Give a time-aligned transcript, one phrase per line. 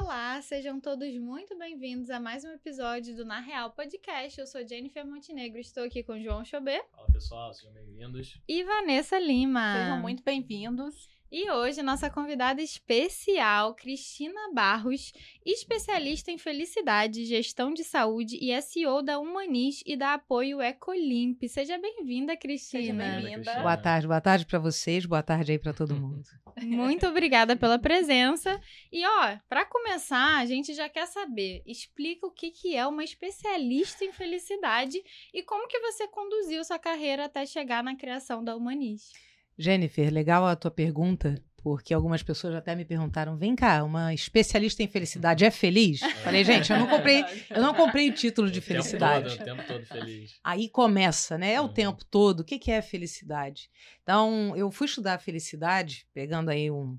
[0.00, 4.38] Olá, sejam todos muito bem-vindos a mais um episódio do Na Real Podcast.
[4.38, 6.84] Eu sou Jennifer Montenegro, estou aqui com João Chobê.
[6.92, 8.40] Fala pessoal, sejam bem-vindos.
[8.46, 9.74] E Vanessa Lima.
[9.74, 11.08] Sejam muito bem-vindos.
[11.30, 15.12] E hoje, nossa convidada especial, Cristina Barros,
[15.44, 21.46] especialista em felicidade, gestão de saúde e SEO da Humanis e da Apoio Ecolimp.
[21.46, 23.04] Seja bem-vinda, Cristina.
[23.04, 23.60] Seja bem-vinda.
[23.60, 26.24] Boa tarde, boa tarde para vocês, boa tarde aí para todo mundo.
[26.62, 28.58] Muito obrigada pela presença.
[28.90, 33.04] E ó, para começar, a gente já quer saber, explica o que, que é uma
[33.04, 34.98] especialista em felicidade
[35.34, 39.12] e como que você conduziu sua carreira até chegar na criação da Humanis.
[39.58, 44.82] Jennifer, legal a tua pergunta, porque algumas pessoas até me perguntaram: vem cá, uma especialista
[44.82, 46.00] em felicidade é feliz?
[46.22, 49.24] Falei, gente, eu não comprei, eu não comprei o título de O tempo felicidade.
[49.30, 50.38] todo, o tempo todo feliz.
[50.44, 51.54] Aí começa, né?
[51.54, 51.72] É o Uhum.
[51.72, 52.40] tempo todo.
[52.40, 53.68] O que, que é felicidade?
[54.02, 56.96] Então, eu fui estudar felicidade, pegando aí um,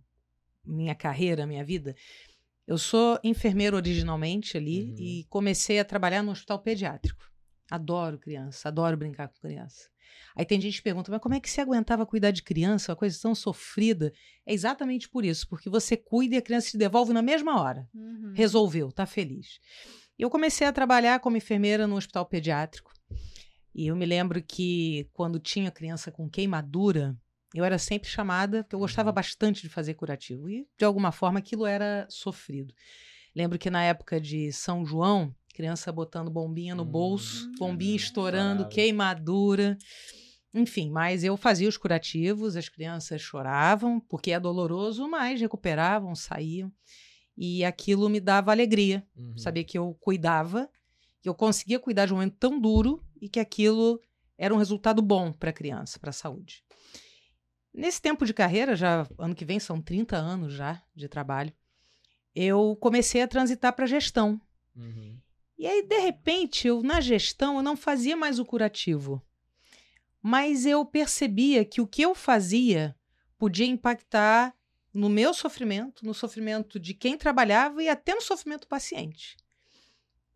[0.65, 1.95] minha carreira, minha vida.
[2.67, 4.95] Eu sou enfermeira originalmente ali Uhum.
[4.99, 7.27] e comecei a trabalhar no hospital pediátrico.
[7.71, 9.89] Adoro criança, adoro brincar com criança.
[10.35, 12.95] Aí tem gente que pergunta, mas como é que você aguentava cuidar de criança, uma
[12.95, 14.11] coisa tão sofrida?
[14.45, 17.87] É exatamente por isso, porque você cuida e a criança te devolve na mesma hora
[17.93, 18.31] Uhum.
[18.33, 19.59] resolveu, tá feliz.
[20.17, 22.91] Eu comecei a trabalhar como enfermeira no hospital pediátrico.
[23.73, 27.15] E eu me lembro que quando tinha criança com queimadura,
[27.53, 29.15] eu era sempre chamada, porque eu gostava Uhum.
[29.15, 30.49] bastante de fazer curativo.
[30.49, 32.73] E, de alguma forma, aquilo era sofrido.
[33.35, 37.95] Lembro que na época de São João, criança botando bombinha no Hum, bolso, bombinha uhum.
[37.97, 39.77] estourando, queimadura.
[40.53, 46.71] Enfim, mas eu fazia os curativos, as crianças choravam, porque é doloroso, mas recuperavam, saíam.
[47.37, 49.37] E aquilo me dava alegria, Uhum.
[49.37, 50.69] saber que eu cuidava,
[51.21, 53.99] que eu conseguia cuidar de um momento tão duro e que aquilo
[54.37, 56.63] era um resultado bom para a criança, para a saúde.
[57.73, 61.51] Nesse tempo de carreira, já ano que vem são 30 anos já de trabalho,
[62.33, 64.39] eu comecei a transitar para gestão.
[64.73, 65.19] Uhum.
[65.59, 69.21] E aí, de repente, eu na gestão eu não fazia mais o curativo.
[70.21, 72.95] Mas eu percebia que o que eu fazia
[73.37, 74.55] podia impactar
[74.93, 79.35] no meu sofrimento, no sofrimento de quem trabalhava e até no sofrimento do paciente.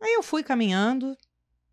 [0.02, 1.18] Aí eu fui caminhando,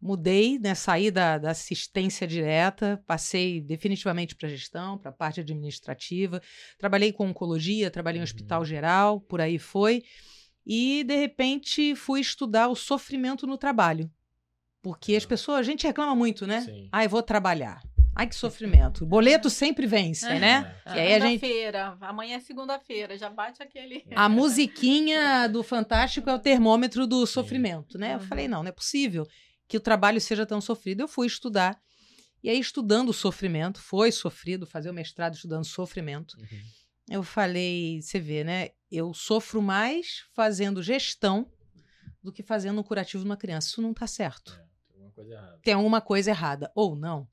[0.00, 6.40] mudei, né, saí da, da assistência direta, passei definitivamente para gestão, para a parte administrativa,
[6.78, 8.24] trabalhei com oncologia, trabalhei em Uhum.
[8.24, 10.04] hospital geral, por aí foi.
[10.66, 14.10] E, de repente, fui estudar o sofrimento no trabalho.
[14.82, 16.62] Porque as pessoas, a gente reclama muito, né?
[16.62, 16.88] Sim.
[16.90, 17.82] Ai, vou trabalhar.
[18.16, 19.04] Ai, que sofrimento.
[19.04, 20.74] O boleto sempre vence, né?
[20.86, 20.96] É.
[20.96, 21.40] E aí a gente.
[21.40, 24.04] Segunda-feira, amanhã é segunda-feira, já bate aquele.
[24.14, 28.14] A musiquinha do Fantástico é o termômetro do sofrimento, né?
[28.14, 28.26] Eu Uhum.
[28.26, 29.26] falei, não, não é possível
[29.68, 31.00] que o trabalho seja tão sofrido.
[31.02, 31.78] Eu fui estudar.
[32.42, 36.36] E aí, estudando o sofrimento, foi sofrido, fazer o mestrado estudando sofrimento.
[36.38, 36.60] Uhum.
[37.10, 38.70] Eu falei, você vê, né?
[38.90, 41.50] Eu sofro mais fazendo gestão
[42.22, 43.68] do que fazendo um curativo numa criança.
[43.68, 44.52] Isso não tá certo.
[44.52, 45.58] É, tem alguma coisa errada.
[45.62, 47.28] Tem alguma coisa errada, ou não.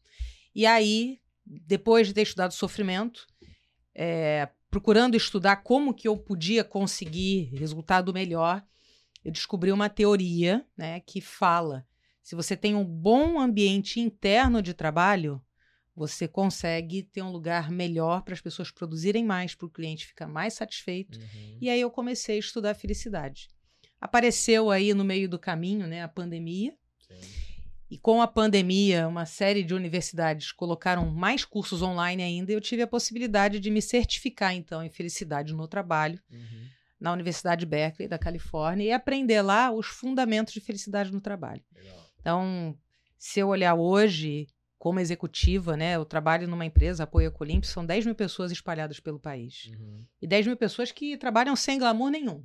[0.54, 3.28] E aí, depois de ter estudado sofrimento,
[3.94, 8.64] é, procurando estudar como que eu podia conseguir resultado melhor,
[9.24, 11.86] eu descobri uma teoria né, que fala:
[12.22, 15.42] se você tem um bom ambiente interno de trabalho,
[15.98, 20.28] você consegue ter um lugar melhor para as pessoas produzirem mais, para o cliente ficar
[20.28, 21.18] mais satisfeito.
[21.18, 21.58] Uhum.
[21.60, 23.48] E aí eu comecei a estudar felicidade.
[24.00, 26.72] Apareceu aí no meio do caminho né, a pandemia.
[27.00, 27.20] Sim.
[27.90, 32.84] E com a pandemia, uma série de universidades colocaram mais cursos online ainda, eu tive
[32.84, 36.68] a possibilidade de me certificar, então, em felicidade no trabalho, Uhum.
[37.00, 41.64] na Universidade Berkeley, da Califórnia, e aprender lá os fundamentos de felicidade no trabalho.
[41.74, 42.06] Legal.
[42.20, 42.78] Então,
[43.18, 44.48] se eu olhar hoje,
[44.80, 49.20] como executiva, né, eu trabalho numa empresa, Apoio Ecolimp, são 10 mil pessoas espalhadas pelo
[49.20, 49.72] país.
[49.72, 50.06] Uhum.
[50.22, 52.44] E 10 mil pessoas que trabalham sem glamour nenhum.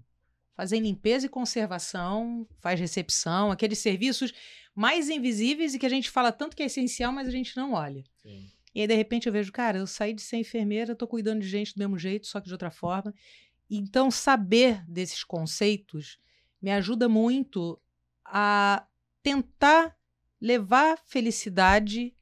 [0.55, 4.33] Fazem limpeza e conservação, faz recepção, aqueles serviços
[4.75, 7.75] mais invisíveis e que a gente fala tanto que é essencial, mas a gente não
[7.75, 8.05] olha.
[8.23, 8.51] Sim.
[8.75, 11.49] E aí, de repente, eu vejo, cara, eu saí de ser enfermeira, tô cuidando de
[11.49, 13.15] gente do mesmo jeito, só que de outra forma.
[13.69, 16.19] Então, saber desses conceitos
[16.61, 17.79] me ajuda muito
[18.25, 18.87] a
[19.23, 19.97] tentar
[20.41, 22.15] levar felicidade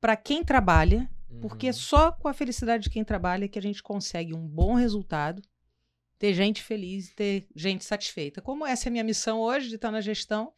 [0.00, 1.08] para quem trabalha,
[1.40, 1.74] porque é Uhum.
[1.74, 5.42] só com a felicidade de quem trabalha que a gente consegue um bom resultado,
[6.18, 8.40] ter gente feliz, ter gente satisfeita.
[8.42, 10.52] Como essa é a minha missão hoje de estar na gestão,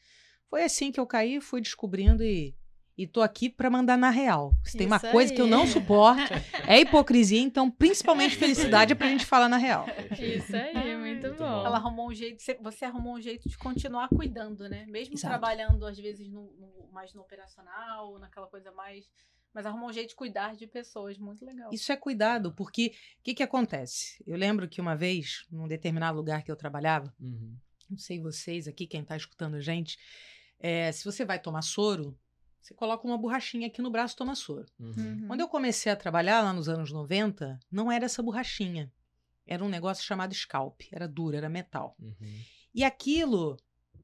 [0.49, 2.55] foi assim que eu caí, fui descobrindo e
[2.99, 4.53] e tô aqui para mandar na real.
[4.63, 6.21] Se tem uma coisa que eu não suporto,
[6.69, 9.87] é hipocrisia, então principalmente felicidade é pra gente falar na real.
[10.21, 10.90] Isso aí,
[11.29, 11.61] muito muito bom.
[11.61, 11.67] bom.
[11.67, 14.87] Ela arrumou um jeito, você- arrumou um jeito de continuar cuidando, né?
[14.87, 15.31] Mesmo Exato.
[15.31, 19.09] trabalhando, às vezes, no, no- mais no operacional, naquela coisa mais.
[19.53, 21.71] Mas arrumou um jeito de cuidar de pessoas, muito legal.
[21.73, 24.23] Isso é cuidado, porque o que, que acontece?
[24.27, 27.57] Eu lembro que uma vez, num determinado lugar que eu trabalhava, Uhum.
[27.91, 29.99] não sei vocês aqui, quem tá escutando a gente,
[30.61, 32.17] é, se você vai tomar soro,
[32.61, 34.67] você coloca uma borrachinha aqui no braço e toma soro.
[34.79, 35.25] Uhum.
[35.27, 38.93] Quando eu comecei a trabalhar lá nos anos 90, não era essa borrachinha.
[39.51, 40.81] Era um negócio chamado scalp.
[40.93, 41.97] Era duro, era metal.
[41.99, 42.41] Uhum.
[42.73, 43.57] E aquilo,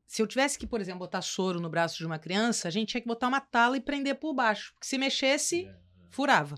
[0.06, 2.88] se eu tivesse que, por exemplo, botar soro no braço de uma criança, a gente
[2.90, 4.72] tinha que botar uma tala e prender por baixo.
[4.74, 5.76] Porque se mexesse, É,
[6.10, 6.56] furava.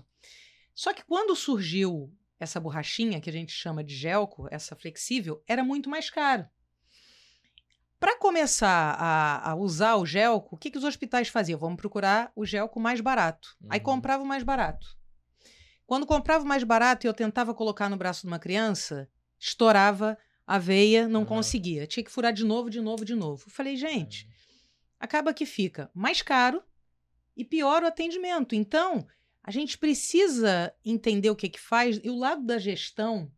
[0.73, 5.63] Só que quando surgiu essa borrachinha, que a gente chama de gelco, essa flexível, era
[5.63, 6.47] muito mais caro.
[7.99, 11.59] Para começar a, a usar o gelco, o que, que os hospitais faziam?
[11.59, 13.57] Vamos procurar o gelco mais barato.
[13.69, 13.83] Aí Uhum.
[13.85, 14.97] comprava o mais barato.
[15.89, 19.09] Quando comprava o mais barato e eu tentava colocar no braço de uma criança,
[19.39, 20.15] estourava
[20.45, 21.29] a veia, não Aham.
[21.29, 21.87] conseguia.
[21.87, 23.45] Tinha que furar de novo, de novo, de novo.
[23.47, 24.29] Eu falei, gente,
[24.99, 26.61] acaba que fica mais caro
[27.35, 28.53] e pior o atendimento.
[28.53, 29.07] Então,
[29.43, 33.31] a gente precisa entender o que que faz e o lado da gestão,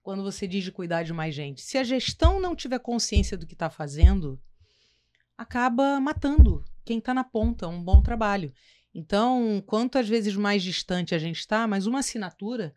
[0.00, 1.60] quando você diz de cuidar de mais gente.
[1.60, 4.40] Se a gestão não tiver consciência do que está fazendo,
[5.36, 8.52] acaba matando quem está na ponta, um bom trabalho.
[8.98, 12.74] Então, quanto às vezes mais distante a gente está, mas uma assinatura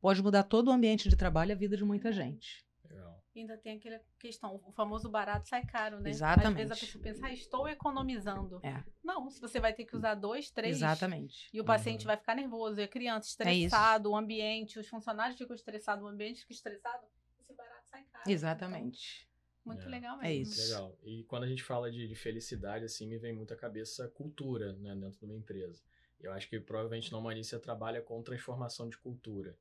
[0.00, 2.64] pode mudar todo o ambiente de trabalho e a vida de muita gente.
[2.88, 3.22] Legal.
[3.36, 6.10] Ainda tem aquela questão, o famoso barato sai caro, né?
[6.10, 6.48] Exatamente.
[6.48, 8.58] Às vezes a pessoa pensa, ah, estou economizando.
[8.64, 8.82] É.
[9.04, 10.76] Não, se você vai ter que usar dois, três.
[10.78, 11.48] Exatamente.
[11.52, 12.06] E o paciente Uhum.
[12.08, 16.08] vai ficar nervoso, e a criança É estressado, o ambiente, os funcionários ficam estressados, o
[16.08, 17.04] ambiente fica estressado,
[17.38, 18.24] esse barato sai caro.
[18.28, 19.20] Exatamente.
[19.22, 19.29] Então,
[19.70, 19.90] muito É.
[19.90, 20.28] legal mesmo.
[20.28, 20.62] É isso.
[20.62, 20.98] Legal.
[21.02, 24.72] E quando a gente fala de, de felicidade, assim, me vem muito à cabeça cultura,
[24.74, 25.82] né, dentro de uma empresa.
[26.20, 29.56] Eu acho que provavelmente na Humanícia trabalha com transformação de cultura.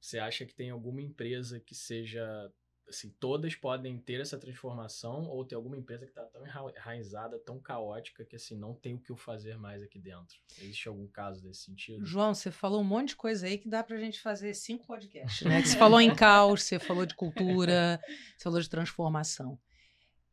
[0.00, 2.50] Você acha que tem alguma empresa que seja,
[2.90, 7.38] assim, todas podem ter essa transformação ou tem alguma empresa que está tão enra- enraizada,
[7.38, 10.36] tão caótica que, assim, não tem o que eu fazer mais aqui dentro?
[10.60, 12.04] Existe algum caso desse sentido?
[12.04, 15.46] João, você falou um monte de coisa aí que dá pra gente fazer cinco podcasts,
[15.46, 15.62] né?
[15.62, 18.00] Que você falou em caos, você falou de cultura,
[18.36, 19.58] você falou de transformação.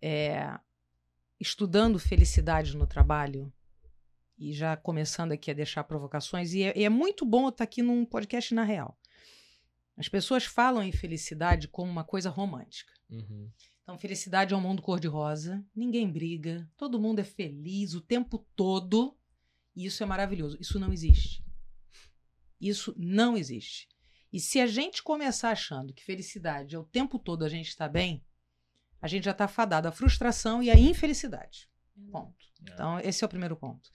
[0.01, 0.57] É,
[1.39, 3.51] estudando felicidade no trabalho,
[4.38, 7.63] e já começando aqui a deixar provocações, e é, e é muito bom eu estar
[7.63, 8.98] aqui num podcast na real.
[9.97, 12.94] As pessoas falam em felicidade como uma coisa romântica.
[13.09, 13.49] Uhum.
[13.81, 19.17] Então, felicidade é um mundo cor-de-rosa, ninguém briga, todo mundo é feliz o tempo todo,
[19.75, 20.57] e isso é maravilhoso.
[20.59, 21.44] Isso não existe.
[22.59, 23.88] Isso não existe.
[24.31, 27.88] E se a gente começar achando que felicidade é o tempo todo a gente está
[27.88, 28.23] bem,
[29.01, 31.69] a gente já está fadado à frustração e à infelicidade.
[32.11, 32.45] Ponto.
[32.67, 32.73] É.
[32.73, 33.89] Então, esse é o primeiro ponto.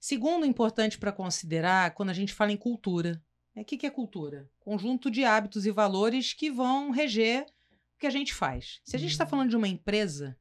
[0.00, 3.22] Segundo, importante para considerar, quando a gente fala em cultura.
[3.56, 4.48] O que, que é cultura?
[4.60, 7.44] Conjunto de hábitos e valores que vão reger
[7.96, 8.80] o que a gente faz.
[8.84, 9.30] Se a gente está Uhum.
[9.30, 10.36] falando de uma empresa,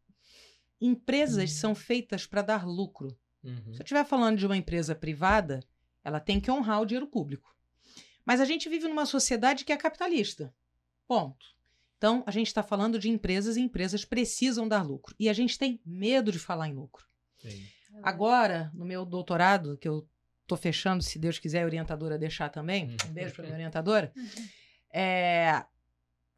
[0.80, 3.18] empresas são feitas para dar lucro.
[3.44, 3.74] Uhum.
[3.74, 5.62] Se eu estiver falando de uma empresa privada,
[6.04, 7.56] ela tem que honrar o dinheiro público.
[8.26, 10.54] Mas a gente vive numa sociedade que é capitalista.
[11.08, 11.46] Ponto.
[11.98, 15.16] Então, a gente está falando de empresas e empresas precisam dar lucro.
[15.18, 17.08] E a gente tem medo de falar em lucro.
[17.40, 17.66] Sim.
[18.04, 20.08] Agora, no meu doutorado, que eu
[20.48, 22.98] tô fechando, se Deus quiser, a orientadora deixar também, Hum.
[23.10, 24.12] um beijo para minha orientadora.
[24.16, 24.48] Uhum.
[24.94, 25.66] É,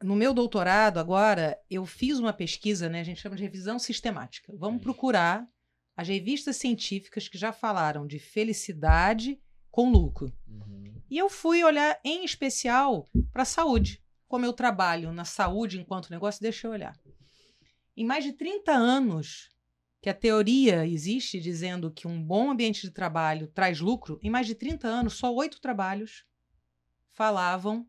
[0.02, 3.00] no meu doutorado, agora, eu fiz uma pesquisa, né?
[3.00, 4.52] A gente chama de revisão sistemática.
[4.56, 5.46] Vamos procurar
[5.96, 9.40] as revistas científicas que já falaram de felicidade
[9.70, 10.32] com lucro.
[10.48, 11.00] Uhum.
[11.08, 14.02] E eu fui olhar em especial para a saúde.
[14.26, 16.96] Como eu trabalho na saúde enquanto negócio, deixa eu olhar.
[17.96, 19.50] Em mais de 30 anos
[20.00, 24.46] que a teoria existe dizendo que um bom ambiente de trabalho traz lucro, em mais
[24.46, 26.24] de 30 anos, só oito trabalhos
[27.12, 27.86] falavam,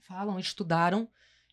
[0.00, 1.08] falam, estudaram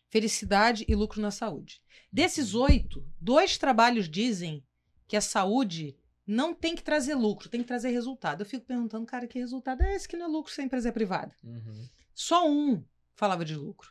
[0.08, 1.82] felicidade e lucro na saúde.
[2.12, 4.62] Desses oito, dois trabalhos dizem
[5.06, 5.96] que a saúde
[6.26, 8.42] não tem que trazer lucro, tem que trazer resultado.
[8.42, 10.88] Eu fico perguntando, cara, que resultado é esse que não é lucro se a empresa
[10.88, 11.34] é privada?
[11.42, 11.88] Uhum.
[12.14, 12.84] Só um
[13.14, 13.90] falava de lucro.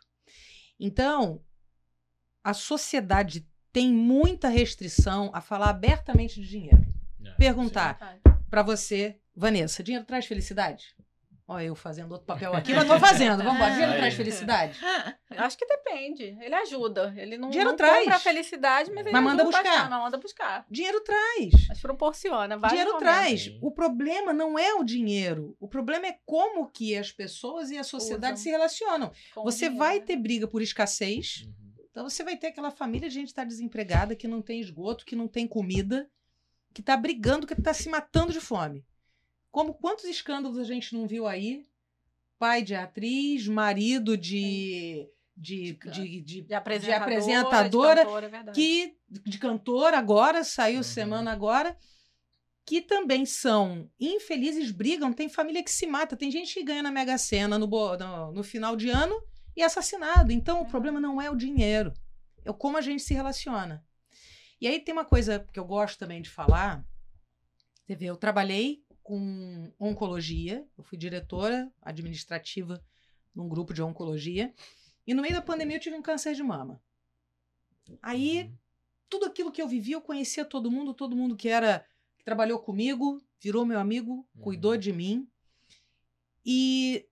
[0.80, 1.44] Então,
[2.44, 6.86] a sociedade tem muita restrição a falar abertamente de dinheiro.
[7.26, 10.96] É, Perguntar para você, Vanessa, dinheiro traz felicidade?
[11.52, 13.38] Olha, eu fazendo outro papel aqui, mas tô fazendo.
[13.44, 13.72] Vamos embora.
[13.72, 13.98] Dinheiro Aí.
[13.98, 14.78] traz felicidade?
[15.36, 16.38] Acho que depende.
[16.40, 17.12] Ele ajuda.
[17.18, 18.02] Ele não, Dinheiro não traz.
[18.04, 19.90] compra a felicidade, mas ele Mas manda buscar.
[19.90, 20.66] Mas manda buscar.
[20.70, 21.50] Dinheiro traz.
[21.68, 22.56] Mas proporciona.
[22.56, 23.00] Dinheiro momentos.
[23.00, 23.52] traz.
[23.64, 25.58] O problema não é o dinheiro.
[25.60, 28.44] O problema é como que as pessoas e a sociedade Usam.
[28.44, 29.12] se relacionam.
[29.34, 30.06] Com Você dinheiro, vai né?
[30.06, 31.46] ter briga por escassez.
[31.48, 31.54] Uhum.
[32.00, 35.04] Então você vai ter aquela família de gente que está desempregada, que não tem esgoto,
[35.06, 36.10] que não tem comida,
[36.74, 38.86] que está brigando, que está se matando de fome.
[39.52, 41.66] Como quantos escândalos a gente não viu aí?
[42.38, 47.04] Pai de atriz, marido de de, De- de, de, De apresentadora.
[47.04, 50.84] apresentadora, de cantora, é que de cantor agora saiu Uhum.
[50.84, 51.78] semana agora
[52.66, 56.92] que também são infelizes, brigam, tem família que se mata, tem gente que ganha na
[56.92, 59.22] Mega Sena no, no, no final de ano
[59.56, 60.32] e assassinado.
[60.32, 60.70] Então o É.
[60.70, 61.94] problema não é o dinheiro,
[62.46, 63.86] é como a gente se relaciona.
[64.62, 66.86] E aí tem uma coisa que eu gosto também de falar.
[67.86, 72.84] Você vê, eu trabalhei com oncologia, eu fui diretora administrativa
[73.34, 74.54] num grupo de oncologia,
[75.08, 76.80] e no meio da pandemia eu tive um câncer de mama.
[78.02, 78.58] Aí, Uhum.
[79.10, 81.84] tudo aquilo que eu vivi, eu conhecia todo mundo, todo mundo que era
[82.18, 84.78] que trabalhou comigo, virou meu amigo, cuidou Uhum.
[84.78, 85.28] de mim.
[86.46, 87.08] E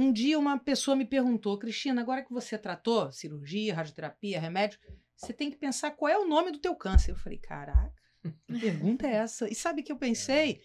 [0.00, 4.78] um dia uma pessoa me perguntou, Cristina, agora que você tratou cirurgia, radioterapia, remédio,
[5.14, 7.10] você tem que pensar qual é o nome do teu câncer.
[7.10, 7.92] Eu falei, caraca,
[8.22, 9.48] que pergunta é essa?
[9.48, 10.62] E sabe o que eu pensei?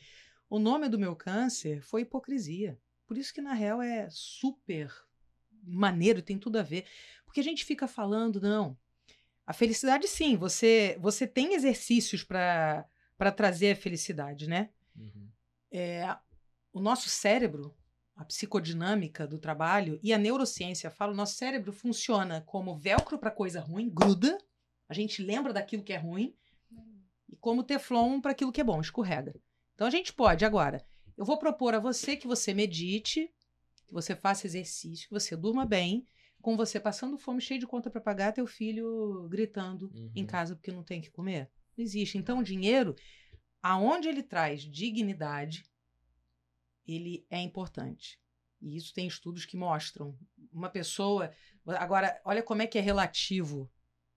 [0.50, 2.80] O nome do meu câncer foi hipocrisia.
[3.06, 4.90] Por isso que, na real, é super
[5.62, 6.86] maneiro, tem tudo a ver.
[7.26, 8.78] Porque a gente fica falando, não.
[9.46, 12.88] A felicidade, sim, você, você tem exercícios para
[13.36, 14.70] trazer a felicidade, né?
[14.96, 15.30] Uhum.
[15.72, 16.18] É,
[16.72, 17.76] o nosso cérebro,
[18.16, 23.30] a psicodinâmica do trabalho e a neurociência fala, o nosso cérebro funciona como velcro para
[23.32, 24.38] coisa ruim, gruda,
[24.88, 26.34] a gente lembra daquilo que é ruim,
[27.28, 29.34] e como teflon para aquilo que é bom, escorrega.
[29.74, 30.86] Então a gente pode agora.
[31.18, 33.30] Eu vou propor a você que você medite,
[33.88, 36.06] que você faça exercício, que você durma bem,
[36.42, 40.28] com você passando fome, cheio de conta para pagar, teu filho gritando em Uhum.
[40.28, 41.50] casa porque não tem o que comer.
[41.76, 42.18] Não existe.
[42.18, 42.96] Então o dinheiro,
[43.62, 45.66] aonde ele traz dignidade,
[46.88, 48.20] ele é importante.
[48.62, 50.18] E isso tem estudos que mostram.
[50.52, 51.32] Uma pessoa.
[51.66, 53.72] Agora, olha como é que é relativo.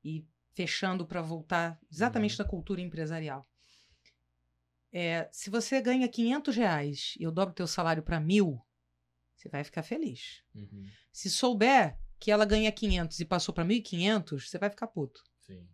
[0.04, 2.44] E fechando para voltar exatamente Uhum.
[2.44, 3.48] na cultura empresarial.
[4.92, 8.60] É, se você ganha 500 reais e eu dobro teu salário para mil,
[9.36, 10.42] você vai ficar feliz.
[10.54, 10.86] Uhum.
[11.12, 15.22] Se souber que ela ganha 500 e passou para 1.500, você vai ficar puto.
[15.46, 15.68] Sim.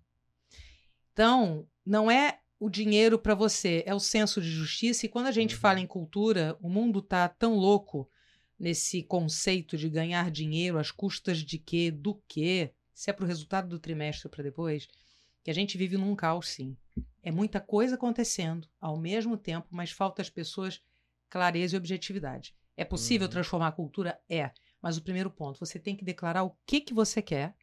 [1.12, 5.04] Então, não é o dinheiro para você, é o senso de justiça.
[5.04, 5.60] E quando a gente Uhum.
[5.60, 8.08] fala em cultura, o mundo tá tão louco
[8.58, 13.68] nesse conceito de ganhar dinheiro às custas de quê, do quê, se é pro resultado
[13.68, 14.88] do trimestre para depois,
[15.42, 16.74] que a gente vive num caos, sim.
[17.22, 20.80] É muita coisa acontecendo ao mesmo tempo, mas falta às pessoas
[21.28, 22.54] clareza e objetividade.
[22.76, 23.32] É possível Uhum.
[23.32, 24.18] transformar a cultura?
[24.26, 24.50] É.
[24.80, 27.54] Mas o primeiro ponto, você tem que declarar o que, que você quer.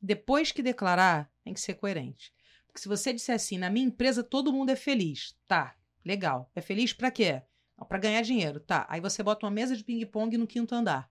[0.00, 2.32] Depois que declarar, tem que ser coerente.
[2.76, 5.34] Porque se você disser assim, na minha empresa todo mundo é feliz.
[5.48, 6.50] Tá, legal.
[6.54, 7.40] É feliz pra quê?
[7.88, 8.60] Para ganhar dinheiro.
[8.60, 8.84] Tá.
[8.90, 11.10] Aí você bota uma mesa de ping-pong no quinto andar.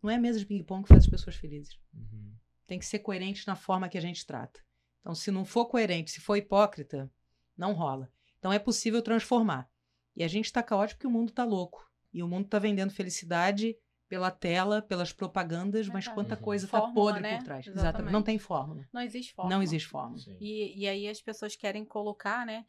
[0.00, 1.76] Não é a mesa de ping-pong que faz as pessoas felizes.
[1.92, 2.32] Uhum.
[2.64, 4.60] Tem que ser coerente na forma que a gente trata.
[5.00, 7.10] Então, se não for coerente, se for hipócrita,
[7.56, 8.08] não rola.
[8.38, 9.68] Então, é possível transformar.
[10.14, 11.90] E a gente está caótico porque o mundo está louco.
[12.12, 13.76] E o mundo está vendendo felicidade
[14.08, 16.40] pela tela, pelas propagandas, mas quanta Uhum.
[16.40, 17.36] coisa está Fórmula, podre né?
[17.36, 17.66] por trás.
[17.66, 18.12] Exatamente.
[18.12, 18.88] Não tem fórmula.
[18.92, 19.50] Não existe forma.
[19.50, 20.22] Não existe fórmula.
[20.40, 22.64] E, e aí as pessoas querem colocar, né?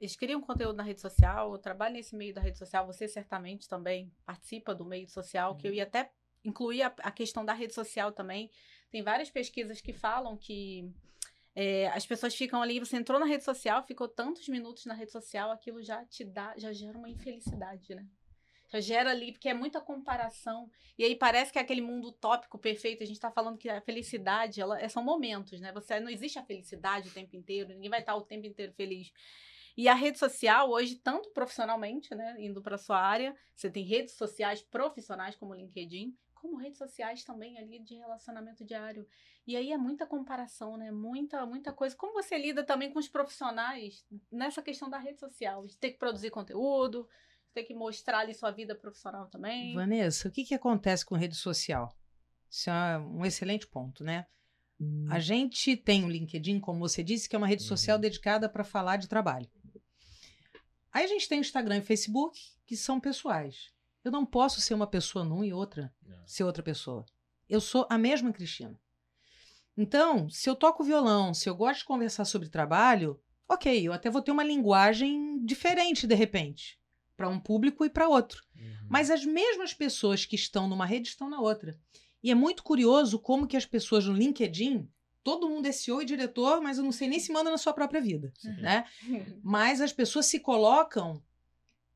[0.00, 3.68] Eles criam conteúdo na rede social, eu trabalho nesse meio da rede social, você certamente
[3.68, 6.10] também participa do meio social, que eu ia até
[6.44, 8.50] incluir a, a questão da rede social também.
[8.90, 10.88] Tem várias pesquisas que falam que
[11.54, 15.10] é, as pessoas ficam ali, você entrou na rede social, ficou tantos minutos na rede
[15.10, 18.06] social, aquilo já te dá, já gera uma infelicidade, né?
[18.68, 20.70] Já gera ali, porque é muita comparação.
[20.98, 23.02] E aí parece que é aquele mundo utópico perfeito.
[23.02, 25.72] A gente tá falando que a felicidade, ela, é- são momentos, né?
[25.72, 29.12] Você não existe a felicidade o tempo inteiro, ninguém vai estar o tempo inteiro feliz.
[29.76, 34.14] E a rede social hoje, tanto profissionalmente, né, indo para sua área, você tem redes
[34.14, 39.06] sociais profissionais como o LinkedIn, como redes sociais também ali de relacionamento diário.
[39.46, 40.90] E aí é muita comparação, né?
[40.90, 41.96] Muita, muita coisa.
[41.96, 45.98] Como você lida também com os profissionais nessa questão da rede social, de ter que
[45.98, 47.08] produzir conteúdo,
[47.54, 49.74] ter que mostrar ali sua vida profissional também.
[49.74, 51.96] Vanessa, o que, que acontece com rede social?
[52.50, 54.26] Isso é um excelente ponto, né?
[55.10, 58.00] A gente tem o LinkedIn, como você disse, que é uma rede social Uhum.
[58.00, 59.50] dedicada para falar de trabalho.
[60.92, 63.72] Aí a gente tem o Instagram e Facebook, que são pessoais.
[64.04, 66.14] Eu não posso ser uma pessoa num e outra É.
[66.24, 67.04] ser outra pessoa.
[67.48, 68.78] Eu sou a mesma Cristina.
[69.76, 74.08] Então, se eu toco violão, se eu gosto de conversar sobre trabalho, ok, eu até
[74.10, 76.78] vou ter uma linguagem diferente de repente,
[77.18, 78.40] para um público e para outro.
[78.54, 78.86] Uhum.
[78.88, 81.76] Mas as mesmas pessoas que estão numa rede estão na outra.
[82.22, 84.88] E é muito curioso como que as pessoas no LinkedIn,
[85.24, 87.72] todo mundo é CEO e diretor, mas eu não sei nem se manda na sua
[87.72, 88.52] própria vida, Sim.
[88.60, 88.84] né?
[89.42, 91.20] Mas as pessoas se colocam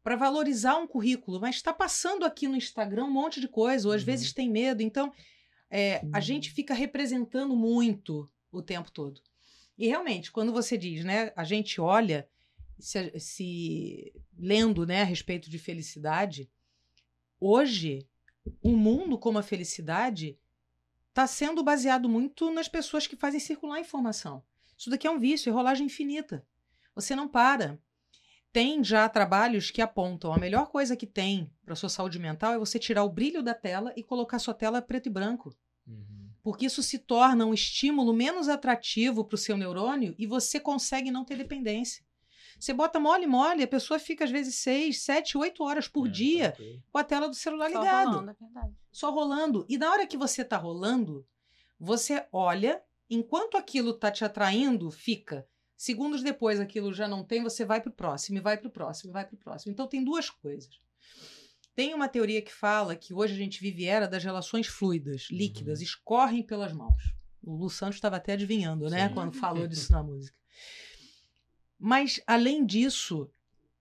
[0.03, 3.95] para valorizar um currículo, mas está passando aqui no Instagram um monte de coisa, ou
[3.95, 4.07] às Uhum.
[4.07, 4.83] vezes tem medo.
[4.83, 5.13] Então,
[5.71, 9.21] é, a gente fica representando muito o tempo todo.
[9.79, 12.29] E realmente, quando você diz, né, a gente olha,
[12.79, 14.13] se, se
[14.43, 16.51] lendo né, a respeito de felicidade,
[17.39, 18.09] hoje,
[18.61, 20.37] o mundo como a felicidade
[21.09, 24.43] está sendo baseado muito nas pessoas que fazem circular informação.
[24.77, 26.45] Isso daqui é um vício, é rolagem infinita.
[26.93, 27.79] Você não para.
[28.53, 32.59] Tem já trabalhos que apontam a melhor coisa que tem para sua saúde mental é
[32.59, 35.57] você tirar o brilho da tela e colocar sua tela preto e branco.
[35.87, 36.31] Uhum.
[36.45, 41.11] porque isso se torna um estímulo menos atrativo para o seu neurônio e você consegue
[41.11, 42.05] não ter dependência.
[42.63, 46.11] Você bota mole, mole, a pessoa fica às vezes seis, sete, oito horas por É,
[46.11, 46.83] dia tranquilo.
[46.93, 48.73] com a tela do celular Só ligado rolando, é verdade.
[48.93, 49.67] só rolando.
[49.69, 51.27] E na hora que você tá rolando,
[51.77, 55.45] você olha, enquanto aquilo tá te atraindo, fica.
[55.77, 59.13] Segundos depois aquilo já não tem, você vai pro próximo, e vai pro próximo, e
[59.13, 59.73] vai pro próximo.
[59.73, 60.79] Então tem duas coisas.
[61.75, 65.81] Tem uma teoria que fala que hoje a gente vive era das relações fluidas, líquidas,
[65.81, 65.85] Uhum.
[65.85, 67.03] escorrem pelas mãos.
[67.43, 69.15] O Lu Santos estava até adivinhando, né, Sim.
[69.15, 70.39] quando falou disso na música.
[71.85, 73.29] Mas, além disso,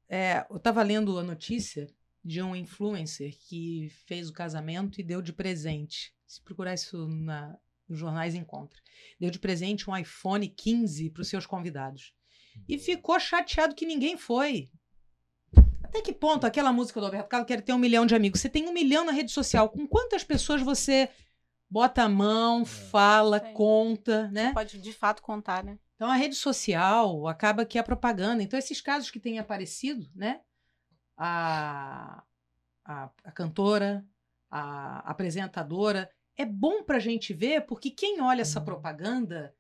[0.10, 1.88] é, eu estava lendo a notícia
[2.26, 6.12] de um influencer que fez o casamento e deu de presente.
[6.26, 7.56] Se procurar isso na,
[7.88, 8.82] nos jornais, encontra.
[9.20, 12.12] Deu de presente um iPhone 15 para os seus convidados.
[12.68, 14.72] E ficou chateado que ninguém foi.
[15.84, 18.42] Até que ponto aquela música do Alberto Carlos quer ter um milhão de amigos?
[18.42, 19.70] Você tem um milhão na rede social.
[19.70, 21.08] Com quantas pessoas você
[21.70, 23.54] bota a mão, fala, Sim.
[23.54, 24.54] conta, né?
[24.54, 25.78] Pode de fato contar, né?
[26.02, 28.42] Então a rede social acaba que é a propaganda.
[28.42, 30.42] Então esses casos que têm aparecido, né?
[31.16, 32.24] A,
[32.84, 34.04] a, a cantora,
[34.50, 38.66] a apresentadora, é bom para a gente ver porque quem olha essa Uhum.
[38.66, 39.56] propaganda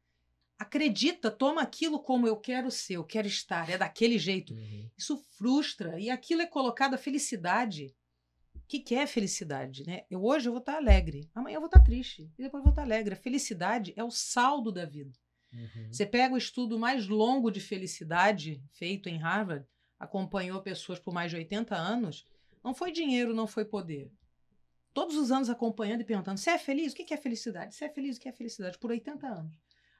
[0.58, 4.56] acredita, toma aquilo como eu quero ser, eu quero estar, é daquele jeito.
[4.56, 4.90] Uhum.
[4.98, 7.96] Isso frustra e aquilo é colocado a felicidade.
[8.56, 10.06] O que, que é felicidade, né?
[10.10, 12.72] Eu hoje eu vou estar alegre, amanhã eu vou estar triste e depois eu vou
[12.72, 13.14] estar alegre.
[13.14, 15.21] A felicidade é o saldo da vida.
[15.54, 15.88] Uhum.
[15.92, 19.66] Você pega o estudo mais longo de felicidade feito em Harvard,
[20.00, 22.26] acompanhou pessoas por mais de 80 anos,
[22.64, 24.12] não foi dinheiro, não foi poder.
[24.94, 26.94] Todos os anos acompanhando e perguntando: você é feliz?
[26.94, 27.76] O que é felicidade?
[27.76, 28.18] Você é feliz?
[28.18, 28.78] O que é felicidade?
[28.78, 29.56] Por 80 anos.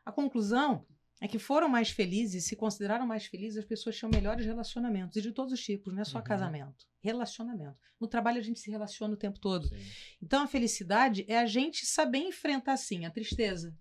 [0.06, 0.86] A conclusão
[1.22, 5.22] é que foram mais felizes, se consideraram mais felizes, as pessoas tinham melhores relacionamentos, e
[5.22, 6.24] de todos os tipos, não é só Uhum.
[6.24, 6.88] casamento.
[7.00, 7.78] Relacionamento.
[8.00, 9.68] No trabalho a gente se relaciona o tempo todo.
[9.68, 9.76] Sim.
[10.22, 13.78] Então a felicidade é a gente saber enfrentar sim a tristeza,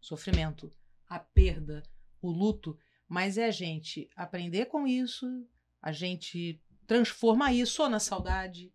[0.00, 0.70] sofrimento,
[1.08, 1.82] a perda,
[2.20, 2.76] o luto,
[3.08, 5.26] mas é a gente aprender com isso,
[5.80, 8.72] a gente transformar isso ou na saudade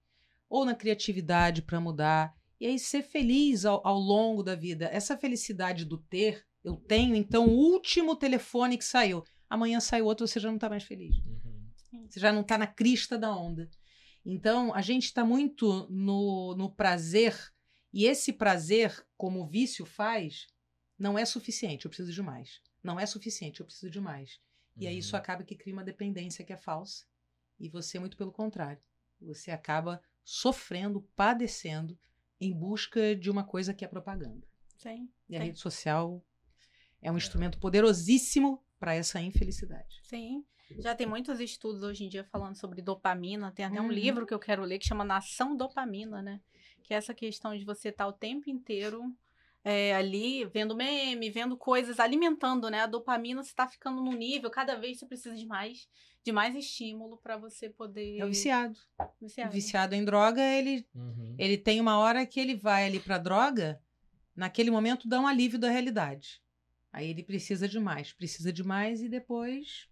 [0.49, 4.89] ou na criatividade para mudar e aí ser feliz ao, ao longo da vida.
[4.91, 10.27] Essa felicidade do ter, eu tenho, então o último telefone que saiu, amanhã sai outro,
[10.27, 11.17] você já não está mais feliz.
[11.17, 12.07] Uhum.
[12.07, 13.69] Você já não está na crista da onda.
[14.25, 17.35] Então, a gente está muito no, no prazer,
[17.91, 20.45] e esse prazer, como o vício faz,
[20.99, 22.61] não é suficiente, eu preciso de mais.
[22.83, 24.39] Não é suficiente, eu preciso de mais.
[24.77, 25.19] E aí isso Uhum.
[25.21, 27.05] acaba que cria uma dependência que é falsa.
[27.59, 28.81] E você, muito pelo contrário,
[29.19, 31.97] você acaba sofrendo, padecendo,
[32.39, 34.47] em busca de uma coisa que é propaganda.
[34.77, 35.09] Sim.
[35.27, 35.45] E a Sim.
[35.47, 36.23] rede social
[37.01, 39.99] é um instrumento poderosíssimo para essa infelicidade.
[40.03, 40.45] Sim.
[40.77, 43.51] Já tem muitos estudos hoje em dia falando sobre dopamina.
[43.51, 43.91] Tem até um Uhum.
[43.91, 46.39] livro que eu quero ler que chama Nação Dopamina, né?
[46.83, 49.03] Que é essa questão de você estar o tempo inteiro
[49.63, 52.81] é, ali vendo meme, vendo coisas, alimentando, né?
[52.81, 55.87] A dopamina você está ficando num nível, cada vez você precisa de mais,
[56.23, 58.19] de mais estímulo para você poder.
[58.19, 58.77] É o viciado.
[59.21, 59.49] viciar.
[59.49, 61.35] O viciado em droga, ele Uhum.
[61.37, 63.81] Ele tem uma hora que ele vai ali pra droga,
[64.35, 66.41] naquele momento dá um alívio da realidade.
[66.91, 69.87] Aí ele precisa de mais, precisa de mais e depois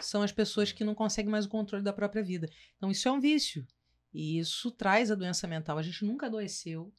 [0.00, 2.50] são as pessoas que não conseguem mais o controle da própria vida.
[2.76, 3.66] Então isso é um vício.
[4.12, 5.78] E isso traz a doença mental.
[5.78, 6.92] A gente nunca adoeceu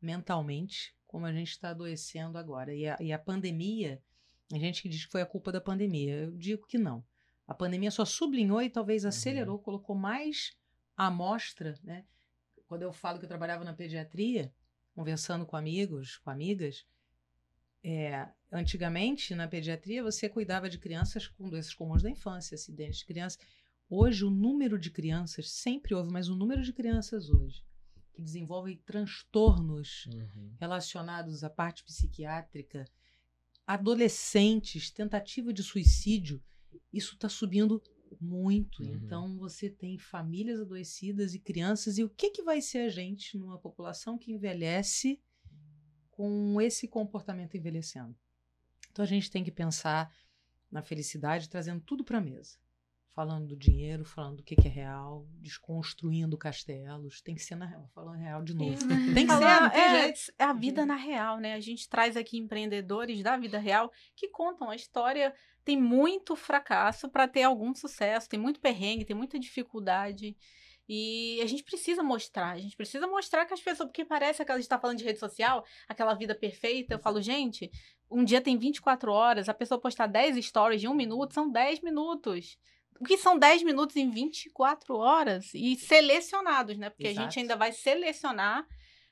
[0.00, 2.74] mentalmente como a gente está adoecendo agora.
[2.74, 4.02] E a, e a pandemia,
[4.52, 6.14] a gente que diz que foi a culpa da pandemia.
[6.14, 7.02] Eu digo que não.
[7.48, 10.54] A pandemia só sublinhou e talvez acelerou, colocou mais
[10.94, 12.04] amostra, né?
[12.68, 14.52] quando eu falo que eu trabalhava na pediatria,
[14.94, 16.84] conversando com amigos, com amigas,
[17.82, 23.06] é, antigamente na pediatria você cuidava de crianças com doenças comuns da infância, acidentes de
[23.06, 23.38] criança.
[23.88, 27.65] Hoje o número de crianças, sempre houve, mas o número de crianças hoje
[28.16, 30.56] que desenvolvem transtornos Uhum.
[30.58, 32.86] relacionados à parte psiquiátrica,
[33.66, 36.42] adolescentes, tentativa de suicídio,
[36.90, 37.82] isso está subindo
[38.18, 38.82] muito.
[38.82, 38.94] Uhum.
[38.94, 41.98] Então você tem famílias adoecidas e crianças.
[41.98, 45.20] E o que, que vai ser a gente numa população que envelhece
[46.10, 48.16] com esse comportamento envelhecendo?
[48.90, 50.10] Então a gente tem que pensar
[50.70, 52.56] na felicidade, trazendo tudo para a mesa.
[53.16, 57.22] Falando do dinheiro, falando do que, que é real, desconstruindo castelos.
[57.22, 58.76] Tem que ser na real, falando real de novo.
[59.14, 61.54] Tem que ser, Falar- é, é a vida na real, né?
[61.54, 65.34] A gente traz aqui empreendedores da vida real que contam a história.
[65.64, 70.36] Tem muito fracasso para ter algum sucesso, tem muito perrengue, tem muita dificuldade.
[70.86, 74.52] E a gente precisa mostrar, a gente precisa mostrar que as pessoas, porque parece que
[74.52, 76.94] a gente está falando de rede social, aquela vida perfeita.
[76.94, 77.70] Eu falo, gente,
[78.10, 81.80] um dia tem 24 horas, a pessoa postar 10 stories de um minuto, são 10
[81.80, 82.58] minutos.
[83.00, 85.52] O que são 10 minutos em 24 horas?
[85.54, 86.90] E selecionados, né?
[86.90, 87.24] Porque a Exato.
[87.24, 88.66] gente ainda vai selecionar.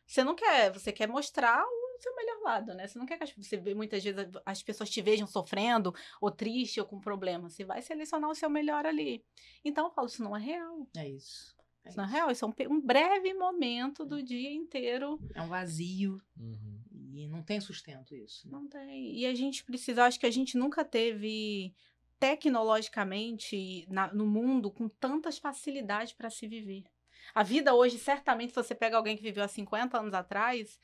[0.07, 2.87] Você não quer, você quer mostrar o seu melhor lado, né?
[2.87, 6.31] Você não quer que as, você vê, muitas vezes as pessoas te vejam sofrendo, ou
[6.31, 7.49] triste, ou com problema.
[7.49, 9.25] Você vai selecionar o seu melhor ali.
[9.64, 10.87] Então eu falo, isso não é real.
[10.97, 11.55] É isso.
[11.85, 12.31] É Isso não é real.
[12.31, 15.18] Isso é um, um breve momento do dia inteiro.
[15.35, 16.81] É um vazio Uhum.
[17.14, 18.47] e não tem sustento isso.
[18.49, 18.53] né?
[18.59, 19.16] Não tem.
[19.18, 21.75] E a gente precisa, eu acho que a gente nunca teve
[22.24, 26.84] tecnologicamente na- no mundo com tantas facilidades para se viver.
[27.34, 30.80] A vida hoje, certamente, se você pega alguém que viveu há 50 anos atrás,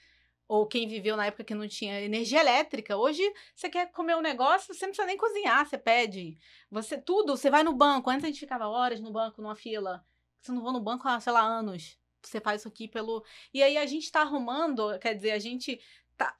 [0.47, 3.23] ou quem viveu na época que não tinha energia elétrica, hoje
[3.55, 6.39] você quer comer um negócio, você não precisa nem cozinhar, você pede.
[6.71, 8.11] Você tudo, você vai no banco.
[8.11, 10.05] Antes a gente ficava horas no banco, numa fila.
[10.43, 11.99] Você não vou no banco há, sei lá, anos.
[12.23, 13.25] Você faz isso aqui pelo.
[13.55, 15.81] E aí a gente tá arrumando, quer dizer, a gente
[16.19, 16.37] tá,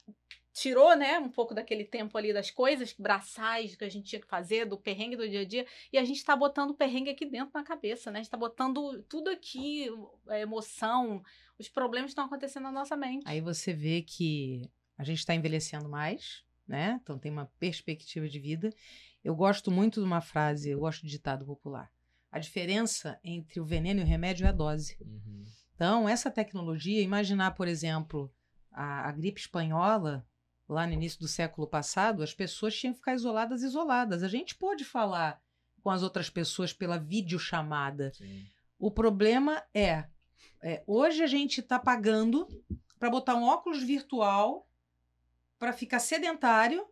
[0.53, 4.27] tirou, né, um pouco daquele tempo ali das coisas braçais que a gente tinha que
[4.27, 7.25] fazer, do perrengue do dia a dia, e a gente tá botando o perrengue aqui
[7.25, 8.19] dentro na cabeça, né?
[8.19, 9.87] A gente tá botando tudo aqui,
[10.27, 11.23] a emoção,
[11.57, 13.23] os problemas estão acontecendo na nossa mente.
[13.25, 16.99] Aí você vê que a gente está envelhecendo mais, né?
[17.01, 18.69] Então tem uma perspectiva de vida.
[19.23, 21.91] Eu gosto muito de uma frase, eu gosto de ditado popular.
[22.31, 24.97] A diferença entre o veneno e o remédio é a dose.
[25.01, 25.43] Uhum.
[25.75, 28.31] Então, essa tecnologia, imaginar, por exemplo,
[28.71, 30.25] a, a gripe espanhola,
[30.71, 34.23] lá no início do século passado, as pessoas tinham que ficar isoladas, isoladas.
[34.23, 35.41] A gente pôde falar
[35.83, 38.13] com as outras pessoas pela videochamada.
[38.13, 38.45] Sim.
[38.79, 40.05] O problema é,
[40.61, 42.47] é, hoje a gente está pagando
[42.97, 44.67] para botar um óculos virtual
[45.59, 46.87] para ficar sedentário,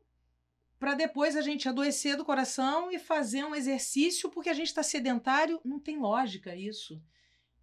[0.77, 4.83] para depois a gente adoecer do coração e fazer um exercício porque a gente está
[4.83, 5.59] sedentário.
[5.63, 7.01] Não tem lógica isso.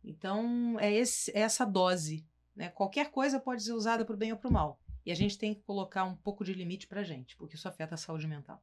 [0.03, 2.25] Então é, esse- é essa dose.
[2.55, 2.71] Né?
[2.71, 4.81] Qualquer coisa pode ser usada para o bem ou para o mal.
[5.07, 7.95] E a gente tem que colocar um pouco de limite para gente, porque isso afeta
[7.95, 8.61] a saúde mental.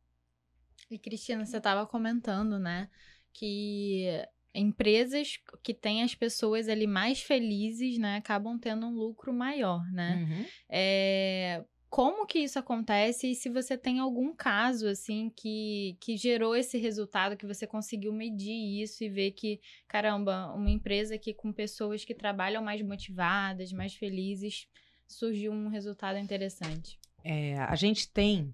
[0.91, 2.89] E Cristina, você estava comentando, né,
[3.31, 4.05] que
[4.53, 10.15] empresas que têm as pessoas ali mais felizes, né, acabam tendo um lucro maior, né?
[10.17, 10.45] Uhum.
[10.69, 16.55] É, como que isso acontece e se você tem algum caso assim que, que gerou
[16.55, 21.53] esse resultado, que você conseguiu medir isso e ver que, caramba, uma empresa que com
[21.53, 24.67] pessoas que trabalham mais motivadas, mais felizes,
[25.07, 26.99] surgiu um resultado interessante.
[27.23, 28.53] É, a gente tem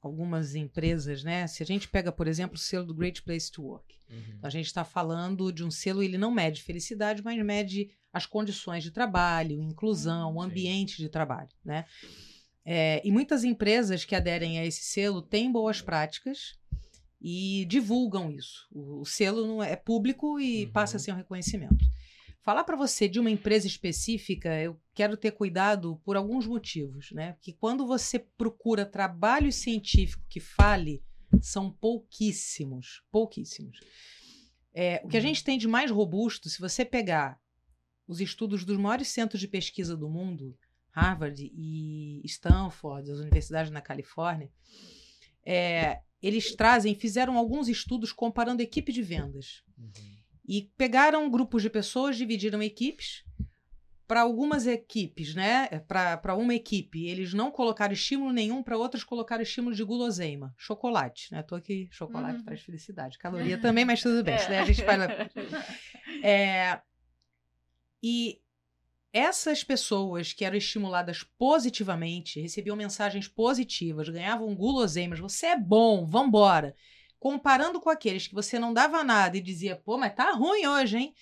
[0.00, 1.46] algumas empresas, né?
[1.46, 4.38] Se a gente pega, por exemplo, o selo do Great Place to Work, Uhum.
[4.42, 8.82] a gente está falando de um selo, ele não mede felicidade, mas mede as condições
[8.82, 10.46] de trabalho, inclusão, o Sim.
[10.48, 11.84] ambiente de trabalho, né?
[12.64, 16.58] É, e muitas empresas que aderem a esse selo têm boas práticas
[17.20, 18.66] e divulgam isso.
[18.70, 20.72] O, o selo não é público e Uhum.
[20.72, 21.84] passa a ser um reconhecimento.
[22.48, 27.36] Falar para você de uma empresa específica, eu quero ter cuidado por alguns motivos, né?
[27.42, 31.04] Que quando você procura trabalho científico que fale,
[31.42, 33.78] são pouquíssimos, pouquíssimos.
[34.72, 37.38] É, o que a gente tem de mais robusto, se você pegar
[38.06, 40.56] os estudos dos maiores centros de pesquisa do mundo,
[40.90, 44.50] Harvard e Stanford, as universidades na Califórnia,
[45.44, 49.62] é, eles trazem, fizeram alguns estudos comparando equipe de vendas.
[49.76, 50.17] Uhum.
[50.48, 53.22] E pegaram grupos de pessoas, dividiram equipes.
[54.06, 55.68] Para algumas equipes, né?
[55.86, 61.30] Para uma equipe, eles não colocaram estímulo nenhum, para outras colocaram estímulo de guloseima, chocolate,
[61.30, 61.42] né?
[61.42, 62.44] Tô aqui, chocolate Uhum.
[62.46, 65.08] traz felicidade, caloria também, mas tudo bem, daí a gente vai lá.
[66.24, 66.80] É,
[68.02, 68.40] e
[69.12, 76.74] essas pessoas que eram estimuladas positivamente, recebiam mensagens positivas, ganhavam guloseimas, você é bom, vambora.
[77.18, 80.98] Comparando com aqueles que você não dava nada e dizia, pô, mas tá ruim hoje,
[80.98, 81.14] hein?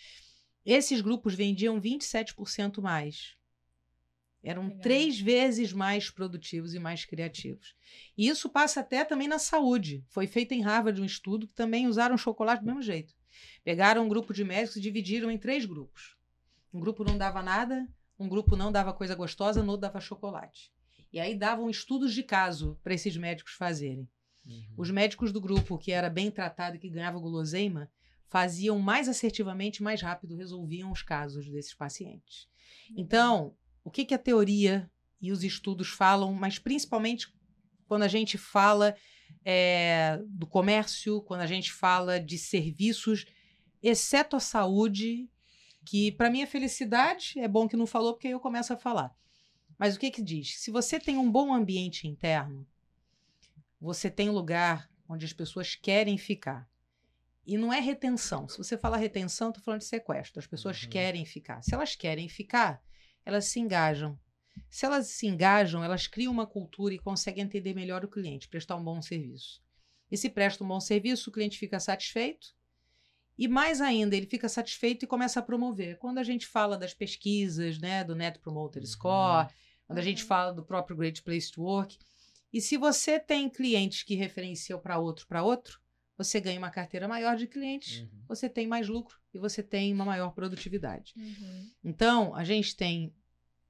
[0.65, 3.37] Esses grupos vendiam 27% mais.
[4.43, 4.81] Eram Legal.
[4.81, 7.75] três vezes mais produtivos e mais criativos.
[8.17, 10.05] E isso passa até também na saúde.
[10.09, 13.15] Foi feito em Harvard um estudo que também usaram chocolate do mesmo jeito.
[13.65, 16.17] Pegaram um grupo de médicos e dividiram em três grupos.
[16.73, 20.73] Um grupo não dava nada, um grupo não dava coisa gostosa, no outro dava chocolate.
[21.13, 24.09] E aí davam estudos de caso para esses médicos fazerem.
[24.47, 24.75] Uhum.
[24.77, 27.91] Os médicos do grupo que era bem tratado e que ganhava guloseima
[28.29, 32.49] faziam mais assertivamente, mais rápido, resolviam os casos desses pacientes.
[32.97, 33.55] Então,
[33.85, 37.33] o que, que a teoria e os estudos falam, mas principalmente
[37.87, 38.97] quando a gente fala
[39.45, 43.27] é, do comércio, quando a gente fala de serviços,
[43.83, 45.31] exceto a saúde,
[45.85, 48.77] que para mim é felicidade, é bom que não falou, porque aí eu começo a
[48.77, 49.15] falar.
[49.79, 50.59] Mas o que que diz?
[50.59, 52.67] Se você tem um bom ambiente interno,
[53.81, 56.69] você tem um lugar onde as pessoas querem ficar.
[57.47, 58.49] E não é retenção.
[58.49, 60.41] Se você falar retenção, estou falando de sequestro.
[60.41, 60.91] As pessoas Uhum.
[60.91, 61.63] querem ficar.
[61.63, 62.83] Se elas querem ficar,
[63.25, 64.19] elas se engajam.
[64.69, 68.75] Se elas se engajam, elas criam uma cultura e conseguem entender melhor o cliente, prestar
[68.77, 69.63] um bom serviço.
[70.11, 72.49] E se presta um bom serviço, o cliente fica satisfeito.
[73.39, 75.99] E mais ainda, ele fica satisfeito e começa a promover.
[75.99, 78.87] Quando a gente fala das pesquisas, né, do Net Promoter Uhum.
[78.89, 79.49] Score,
[79.87, 80.29] quando a gente Uhum.
[80.29, 81.99] fala do próprio Great Place to Work.
[82.53, 85.81] E se você tem clientes que referenciam para outro, para outro,
[86.17, 88.09] você ganha uma carteira maior de clientes, Uhum.
[88.29, 91.13] você tem mais lucro e você tem uma maior produtividade.
[91.17, 91.71] Uhum.
[91.85, 93.13] Então, a gente tem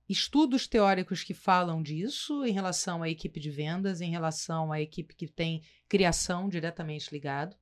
[0.09, 5.17] estudos teóricos que falam disso em relação à equipe de vendas, em relação à equipe
[5.17, 7.57] que tem criação diretamente ligado.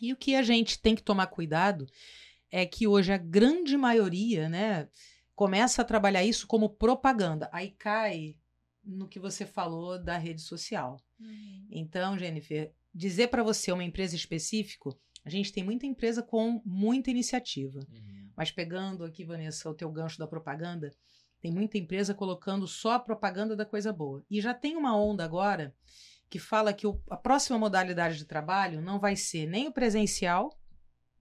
[0.00, 1.86] E o que a gente tem que tomar cuidado
[2.50, 4.88] é que hoje a grande maioria, né,
[5.36, 7.48] começa a trabalhar isso como propaganda.
[7.52, 8.34] Aí cai
[8.90, 10.96] no que você falou da rede social.
[11.18, 11.66] Uhum.
[11.70, 14.90] Então, Jennifer, dizer para você uma empresa específica,
[15.24, 17.78] a gente tem muita empresa com muita iniciativa.
[17.78, 18.30] Uhum.
[18.36, 20.90] Mas pegando aqui, Vanessa, o teu gancho da propaganda,
[21.40, 24.24] tem muita empresa colocando só a propaganda da coisa boa.
[24.30, 25.74] E já tem uma onda agora
[26.28, 30.50] que fala que o- a próxima modalidade de trabalho não vai ser nem o presencial,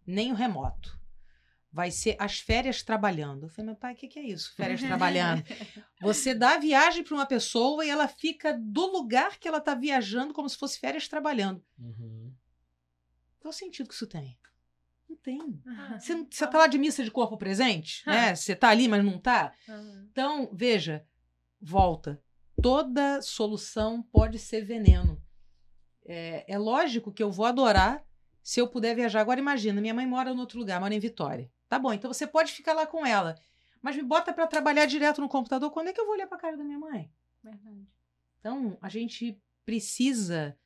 [0.06, 0.99] nem o remoto.
[1.72, 3.44] Vai ser as férias trabalhando.
[3.46, 4.56] Eu falei, meu pai, o que, que é isso?
[4.56, 5.44] Férias trabalhando.
[6.02, 9.76] Você dá a viagem para uma pessoa e ela fica do lugar que ela está
[9.76, 11.64] viajando como se fosse férias trabalhando.
[11.78, 12.34] Uhum.
[13.40, 14.38] Qual o sentido que isso tem?
[15.08, 15.62] Não tem.
[16.00, 18.36] Você, não- você tá lá de missa de corpo presente, né?
[18.36, 19.54] Você tá ali, mas não tá.
[19.68, 20.08] Uhum.
[20.12, 21.06] Então, veja,
[21.62, 22.20] volta.
[22.62, 25.22] Toda solução pode ser veneno.
[26.06, 28.04] É, é lógico que eu vou adorar
[28.42, 29.22] se eu puder viajar.
[29.22, 31.50] Agora, imagina, minha mãe mora no outro lugar, mora em Vitória.
[31.70, 33.36] Tá bom, então você pode ficar lá com ela.
[33.82, 35.72] Mas me bota para trabalhar direto no computador.
[35.72, 37.10] Quando é que eu vou olhar para a cara da minha mãe?
[37.42, 37.88] Verdade.
[38.40, 40.58] Então, a gente precisa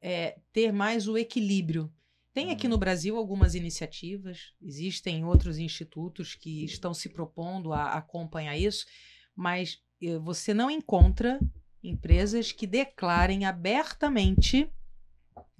[0.00, 1.92] é, ter mais o equilíbrio.
[2.32, 2.70] Tem aqui Uhum.
[2.72, 8.86] no Brasil algumas iniciativas, existem outros institutos que estão se propondo a acompanhar isso,
[9.34, 11.40] mas eh, você não encontra
[11.82, 14.70] empresas que declarem abertamente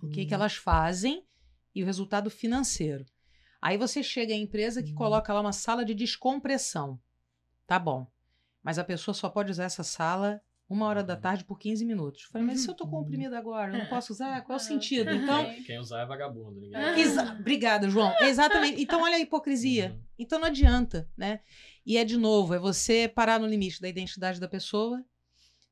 [0.01, 0.41] o que, que Uhum.
[0.41, 1.27] elas fazem
[1.75, 3.05] e o resultado financeiro.
[3.61, 4.97] Aí você chega em empresa que Uhum.
[4.97, 6.99] coloca lá uma sala de descompressão.
[7.67, 8.07] Tá bom.
[8.63, 11.21] Mas a pessoa só pode usar essa sala uma hora da Uhum.
[11.21, 12.25] tarde por 15 minutos.
[12.25, 14.41] Eu Falei, mas se eu tô comprimida agora, eu não posso usar?
[14.43, 15.11] Qual é o sentido?
[15.11, 16.61] Então, Quem, usar é vagabundo.
[16.61, 18.15] Ninguém exa- obrigada, João.
[18.21, 18.81] Exatamente.
[18.81, 19.91] Então, olha a hipocrisia.
[19.93, 20.03] Uhum.
[20.19, 21.41] Então não adianta, né?
[21.85, 25.05] E é de novo, é você parar no limite da identidade da pessoa,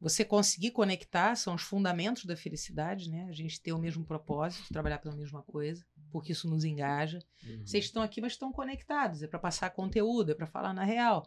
[0.00, 3.26] você conseguir conectar, são os fundamentos da felicidade, né?
[3.28, 7.18] A gente ter o mesmo propósito, trabalhar pela mesma coisa, porque isso nos engaja.
[7.44, 7.62] Uhum.
[7.66, 11.26] Vocês estão aqui, mas estão conectados, é para passar conteúdo, é para falar na real.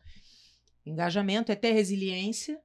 [0.85, 2.59] Engajamento é ter resiliência.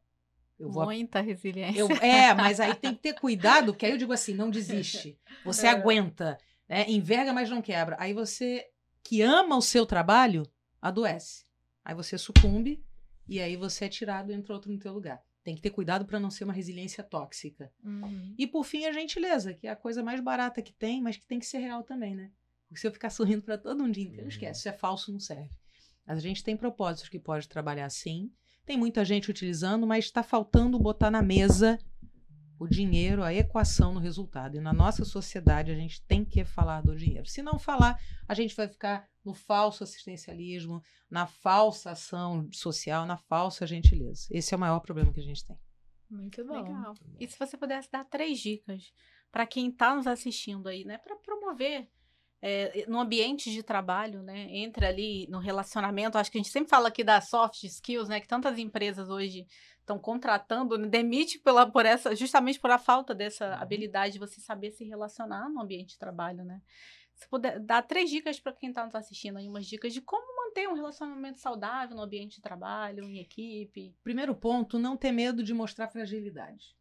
[0.58, 1.78] Eu vou Muita resiliência.
[1.78, 5.18] eu, é, mas aí tem que ter cuidado, que aí eu digo assim, não desiste.
[5.44, 5.70] Você É.
[5.70, 6.38] aguenta,
[6.68, 6.88] né?
[6.88, 7.96] Enverga, mas não quebra.
[8.00, 8.64] Aí você
[9.04, 10.44] que ama o seu trabalho,
[10.80, 11.44] adoece.
[11.84, 12.82] Aí você sucumbe
[13.28, 15.20] e aí você é tirado e entra outro no teu lugar.
[15.46, 17.72] Tem que ter cuidado para não ser uma resiliência tóxica.
[17.85, 18.35] Uhum.
[18.37, 21.24] E por fim, a gentileza, que é a coisa mais barata que tem, mas que
[21.24, 22.32] tem que ser real também, né?
[22.66, 24.28] Porque se eu ficar sorrindo para todo um dia inteiro, Uhum.
[24.28, 25.48] esquece, isso é falso, não serve.
[26.04, 28.28] Mas a gente tem propósitos que pode trabalhar assim.
[28.64, 31.78] Tem muita gente utilizando, mas está faltando botar na mesa
[32.58, 34.56] o dinheiro, a equação no resultado.
[34.56, 37.28] E na nossa sociedade a gente tem que falar do dinheiro.
[37.28, 43.16] Se não falar, a gente vai ficar no falso assistencialismo, na falsa ação social, na
[43.16, 44.26] falsa gentileza.
[44.30, 45.58] Esse é o maior problema que a gente tem.
[46.08, 46.62] Muito bom.
[46.62, 46.94] Legal.
[47.18, 48.92] E se você pudesse dar três dicas
[49.30, 51.90] para quem está nos assistindo aí, né, para promover
[52.48, 56.70] é, no ambiente de trabalho, né, entre ali no relacionamento, acho que a gente sempre
[56.70, 59.44] fala aqui das soft skills, né, que tantas empresas hoje
[59.80, 63.54] estão contratando, né, demite pela por essa, justamente por a falta dessa Uhum.
[63.54, 66.62] habilidade de você saber se relacionar no ambiente de trabalho, né?
[67.14, 70.37] Se puder dar três dicas para quem está nos assistindo aí, umas dicas de como
[70.44, 73.92] manter um relacionamento saudável no ambiente de trabalho, em equipe.
[74.04, 76.76] Primeiro ponto, não ter medo de mostrar fragilidade.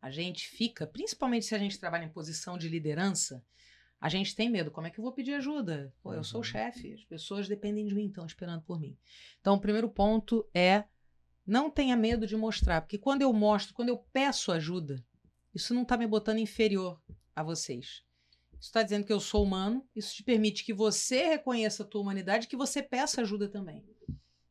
[0.00, 3.42] A gente fica, principalmente se a gente trabalha em posição de liderança,
[4.02, 4.72] a gente tem medo.
[4.72, 5.94] Como é que eu vou pedir ajuda?
[6.02, 6.50] Pô, eu sou o Uhum.
[6.50, 8.98] chefe, as pessoas dependem de mim, estão esperando por mim.
[9.40, 10.82] Então, o primeiro ponto é
[11.46, 15.00] não tenha medo de mostrar, porque quando eu mostro, quando eu peço ajuda,
[15.54, 17.00] isso não está me botando inferior
[17.34, 18.02] a vocês.
[18.54, 22.00] Isso está dizendo que eu sou humano, isso te permite que você reconheça a tua
[22.00, 23.84] humanidade, que você peça ajuda também.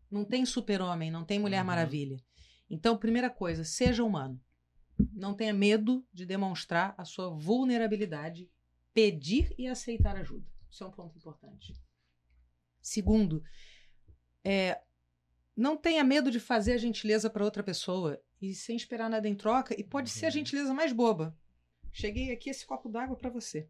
[0.10, 1.66] Não tem super-homem, não tem Mulher Uhum.
[1.68, 2.24] Maravilha.
[2.70, 4.40] Então, primeira coisa, seja humano.
[5.14, 8.50] Não tenha medo de demonstrar a sua vulnerabilidade,
[8.94, 10.46] pedir e aceitar ajuda.
[10.70, 11.74] Isso é um ponto importante.
[12.82, 13.44] Segundo,
[14.44, 14.82] é,
[15.56, 19.36] não tenha medo de fazer a gentileza para outra pessoa e sem esperar nada em
[19.36, 19.80] troca.
[19.80, 20.34] E pode ser a Uhum.
[20.34, 21.38] gentileza mais boba.
[21.92, 23.70] Cheguei aqui esse copo d'água para você.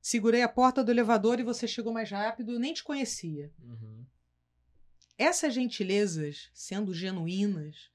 [0.00, 3.52] Segurei a porta do elevador e você chegou mais rápido, eu nem te conhecia.
[3.58, 4.06] Uhum.
[5.18, 7.90] Essas gentilezas, sendo genuínas,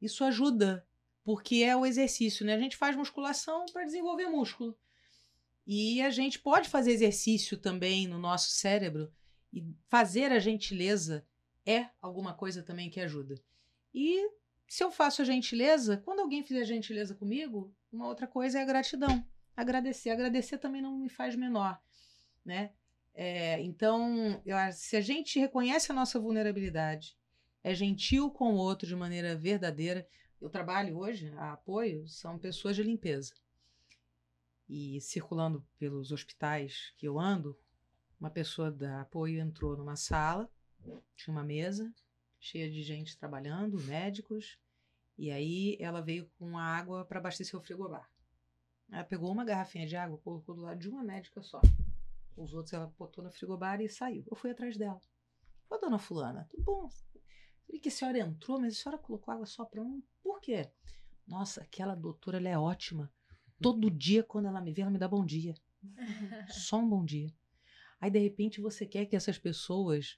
[0.00, 0.86] isso ajuda,
[1.24, 2.54] porque é o exercício, né?
[2.54, 4.78] A gente faz musculação para desenvolver músculo.
[5.72, 9.08] E a gente pode fazer exercício também no nosso cérebro
[9.52, 11.24] e fazer a gentileza
[11.64, 13.40] é alguma coisa também que ajuda.
[13.94, 14.18] E
[14.66, 18.64] se eu faço a gentileza, quando alguém fizer gentileza comigo, uma outra coisa é a
[18.64, 19.24] gratidão.
[19.56, 20.10] Agradecer.
[20.10, 21.80] Agradecer também não me faz menor,
[22.44, 22.72] né?
[23.14, 27.16] É, então, eu, se a gente reconhece a nossa vulnerabilidade,
[27.62, 30.04] é gentil com o outro de maneira verdadeira.
[30.40, 33.32] Eu trabalho hoje, a apoio, são pessoas de limpeza.
[34.72, 37.58] E circulando pelos hospitais que eu ando,
[38.20, 40.48] uma pessoa da apoio entrou numa sala,
[41.16, 41.92] tinha uma mesa
[42.38, 44.60] cheia de gente trabalhando, médicos,
[45.18, 48.08] e aí ela veio com água para abastecer o frigobar.
[48.92, 51.60] Ela pegou uma garrafinha de água, colocou do lado de uma médica só.
[52.36, 54.24] Os outros ela botou no frigobar e saiu.
[54.30, 55.00] Eu fui atrás dela.
[55.68, 56.88] Ô, dona fulana, tudo bom?
[57.68, 60.00] Vi que a senhora entrou, mas a senhora colocou água só para um.
[60.22, 60.70] Por quê?
[61.26, 63.12] Nossa, aquela doutora, ela é ótima.
[63.60, 65.54] Todo dia, quando ela me vê, ela me dá bom dia.
[66.48, 67.32] Só um bom dia.
[68.00, 70.16] Aí, de repente, você quer que essas pessoas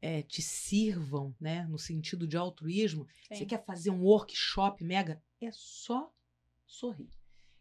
[0.00, 1.66] é, te sirvam, né?
[1.66, 3.06] No sentido de altruísmo.
[3.28, 3.34] Sim.
[3.34, 5.22] Você quer fazer um workshop mega?
[5.40, 6.12] É só
[6.66, 7.10] sorrir.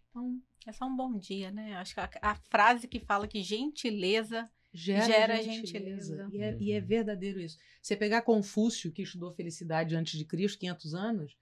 [0.09, 1.75] Então, é só um bom dia, né?
[1.75, 6.23] Acho que a, a frase que fala que gentileza gera, gera gentileza.
[6.23, 6.29] gentileza.
[6.31, 7.57] E, é, e, é, verdadeiro isso.
[7.81, 11.37] Você pegar Confúcio, que estudou felicidade antes de Cristo, 500 anos,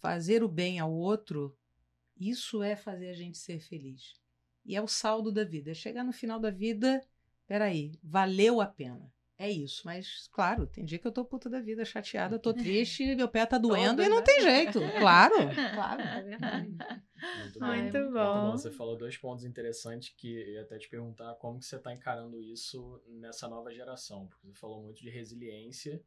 [0.00, 1.56] fazer o bem ao outro,
[2.20, 4.14] isso é fazer a gente ser feliz.
[4.64, 5.70] E é o saldo da vida.
[5.70, 7.02] É chegar no final da vida,
[7.46, 9.10] peraí, valeu a pena.
[9.38, 13.14] É isso, mas claro, tem dia que eu tô puta da vida, chateada, tô triste,
[13.14, 14.22] meu pé tá doendo Toda, e não né?
[14.22, 14.78] tem jeito.
[14.98, 15.34] Claro,
[15.74, 16.02] claro.
[16.02, 16.68] É verdade.
[16.68, 17.66] Muito, bom.
[17.66, 18.00] Muito bom.
[18.02, 18.50] Muito bom.
[18.52, 21.90] Você falou dois pontos interessantes que eu ia até te perguntar como que você está
[21.90, 26.04] encarando isso nessa nova geração, porque você falou muito de resiliência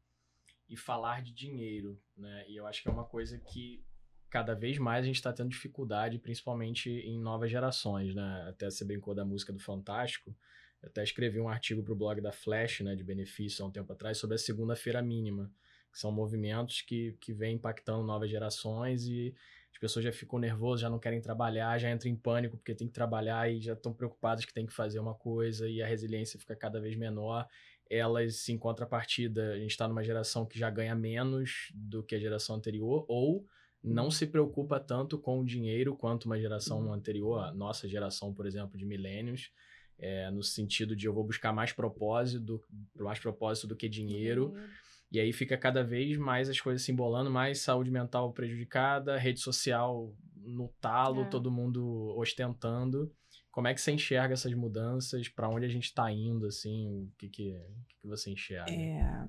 [0.70, 2.46] e falar de dinheiro, né?
[2.48, 3.84] E eu acho que é uma coisa que
[4.34, 8.48] cada vez mais a gente está tendo dificuldade, principalmente em novas gerações, né?
[8.50, 10.36] Até você brincou da música do Fantástico,
[10.82, 13.72] eu até escrevi um artigo para o blog da Flash, né, de benefício, há um
[13.72, 15.52] tempo atrás, sobre a segunda-feira mínima,
[15.92, 19.36] que são movimentos que, que vêm impactando novas gerações e
[19.72, 22.88] as pessoas já ficam nervosas, já não querem trabalhar, já entram em pânico porque tem
[22.88, 26.40] que trabalhar e já estão preocupadas que tem que fazer uma coisa e a resiliência
[26.40, 27.48] fica cada vez menor.
[27.88, 32.20] Elas, em contrapartida, a gente está numa geração que já ganha menos do que a
[32.20, 33.46] geração anterior ou
[33.84, 36.94] não se preocupa tanto com o dinheiro quanto uma geração uhum.
[36.94, 39.52] anterior, a nossa geração, por exemplo, de milênios
[39.98, 42.62] é, no sentido de eu vou buscar mais propósito,
[42.96, 44.50] mais propósito do que dinheiro.
[44.50, 44.68] Uhum.
[45.12, 49.40] E aí fica cada vez mais as coisas se embolando, mais saúde mental prejudicada, rede
[49.40, 51.30] social no talo, é.
[51.30, 53.12] todo mundo ostentando.
[53.52, 55.30] Como é que você enxerga essas mudanças?
[55.30, 56.48] Para onde a gente está indo?
[56.48, 57.56] Assim, o que, que,
[58.02, 58.72] que você enxerga?
[58.72, 59.28] É,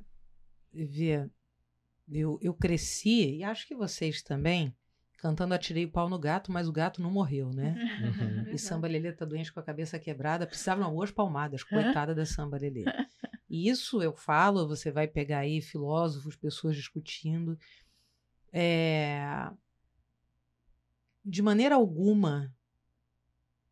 [0.72, 1.28] vê,
[2.10, 4.74] eu, eu cresci, e acho que vocês também,
[5.18, 7.74] cantando Atirei o pau no gato, mas o gato não morreu, né?
[8.02, 8.52] Uhum.
[8.52, 12.26] e Samba Lelê tá doente com a cabeça quebrada, precisava de algumas palmadas, coitada da
[12.26, 12.84] Samba Lelê.
[13.48, 17.58] E isso eu falo, você vai pegar aí filósofos, pessoas discutindo.
[18.52, 19.50] É...
[21.24, 22.54] De maneira alguma,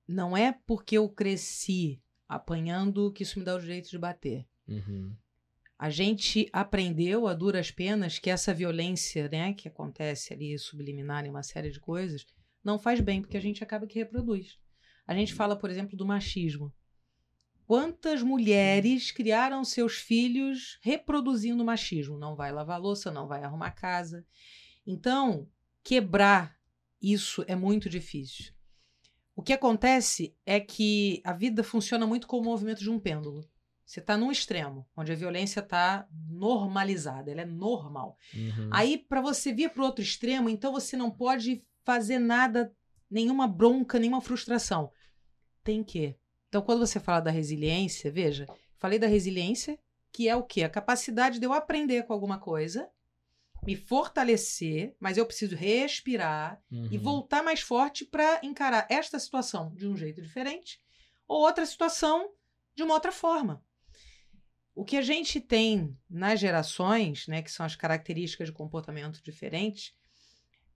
[0.08, 4.46] não é porque eu cresci apanhando que isso me dá o direito de bater.
[4.66, 5.14] Uhum
[5.82, 11.28] a gente aprendeu a duras penas que essa violência, né, que acontece ali subliminar em
[11.28, 12.24] uma série de coisas,
[12.62, 14.60] não faz bem, porque a gente acaba que reproduz.
[15.04, 16.72] A gente fala, por exemplo, do machismo.
[17.66, 22.16] Quantas mulheres criaram seus filhos reproduzindo machismo?
[22.16, 24.24] Não vai lavar louça, não vai arrumar casa.
[24.86, 25.48] Então,
[25.82, 26.56] quebrar
[27.02, 28.54] isso é muito difícil.
[29.34, 33.50] O que acontece é que a vida funciona muito como o movimento de um pêndulo.
[33.92, 38.16] Você está num extremo, onde a violência está normalizada, ela é normal.
[38.34, 38.70] Uhum.
[38.72, 42.74] Aí, para você vir para o outro extremo, então você não pode fazer nada,
[43.10, 44.90] nenhuma bronca, nenhuma frustração.
[45.62, 46.16] Tem que.
[46.48, 48.46] Então, quando você fala da resiliência, veja,
[48.78, 49.78] falei da resiliência,
[50.10, 50.62] que é o quê?
[50.62, 52.88] A capacidade de eu aprender com alguma coisa,
[53.62, 56.88] me fortalecer, mas eu preciso respirar uhum.
[56.90, 60.80] e voltar mais forte para encarar esta situação de um jeito diferente
[61.28, 62.32] ou outra situação
[62.74, 63.62] de uma outra forma.
[64.74, 69.94] O que a gente tem nas gerações, né, que são as características de comportamento diferentes,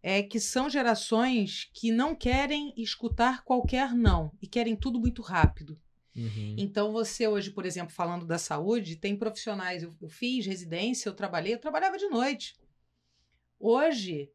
[0.02, 5.80] é que são gerações que não querem escutar qualquer não e querem tudo muito rápido.
[6.14, 6.54] Uhum.
[6.56, 9.82] Então, você hoje, por exemplo, falando da saúde, tem profissionais.
[9.82, 12.54] Eu, eu fiz residência, eu trabalhei, eu trabalhava de noite.
[13.58, 14.30] Hoje,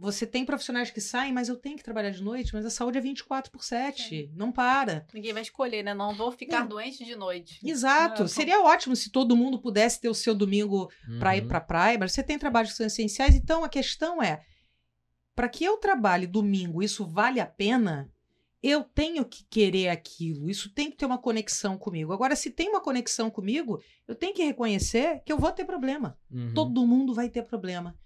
[0.00, 2.98] você tem profissionais que saem, mas eu tenho que trabalhar de noite, mas a saúde
[2.98, 4.30] é 24 por 7, Sim.
[4.34, 5.06] não para.
[5.12, 5.92] Ninguém vai escolher, né?
[5.92, 6.68] Não vou ficar não.
[6.68, 7.58] doente de noite.
[7.64, 8.22] Exato.
[8.22, 8.28] Não.
[8.28, 11.18] Seria ótimo se todo mundo pudesse ter o seu domingo uhum.
[11.18, 14.42] para ir para praia, mas você tem trabalhos que são essenciais, então a questão é,
[15.34, 18.10] para que eu trabalhe domingo, isso vale a pena?
[18.60, 22.12] Eu tenho que querer aquilo, isso tem que ter uma conexão comigo.
[22.12, 26.18] Agora, se tem uma conexão comigo, eu tenho que reconhecer que eu vou ter problema.
[26.28, 26.52] Uhum.
[26.54, 27.96] Todo mundo vai ter problema.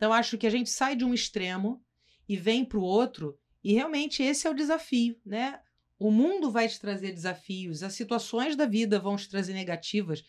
[0.00, 1.84] Então, acho que a gente sai de um extremo
[2.26, 5.60] e vem para o outro, e realmente esse é o desafio, né?
[5.98, 10.24] O mundo vai te trazer desafios, as situações da vida vão te trazer negativas,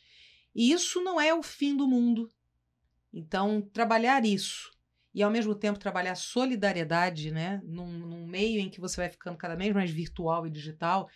[0.53, 2.29] e isso não é o fim do mundo.
[3.13, 4.69] Então, trabalhar isso
[5.13, 9.37] e ao mesmo tempo trabalhar solidariedade, né, num, num, meio em que você vai ficando
[9.37, 11.09] cada vez mais virtual e digital,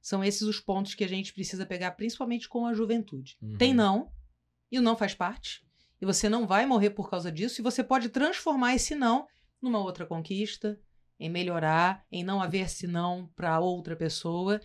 [0.00, 3.36] são esses os pontos que a gente precisa pegar, principalmente com a juventude.
[3.42, 3.58] Uhum.
[3.58, 4.10] Tem não,
[4.72, 5.67] e o não faz parte,
[6.00, 9.26] e você não vai morrer por causa disso, e você pode transformar esse não
[9.60, 10.78] numa outra conquista,
[11.18, 14.60] em melhorar, em não haver senão para outra pessoa,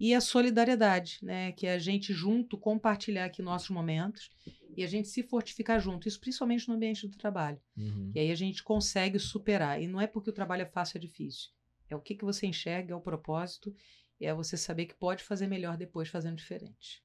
[0.00, 4.30] e a solidariedade, né, que é a gente junto compartilhar aqui nossos momentos
[4.76, 7.60] e a gente se fortificar junto, isso principalmente no ambiente do trabalho.
[7.76, 8.10] Uhum.
[8.14, 9.80] E aí a gente consegue superar.
[9.80, 11.50] E não é porque o trabalho é fácil, é difícil.
[11.88, 13.72] É o que, que você enxerga, é o propósito,
[14.18, 17.02] e é você saber que pode fazer melhor depois fazendo diferente.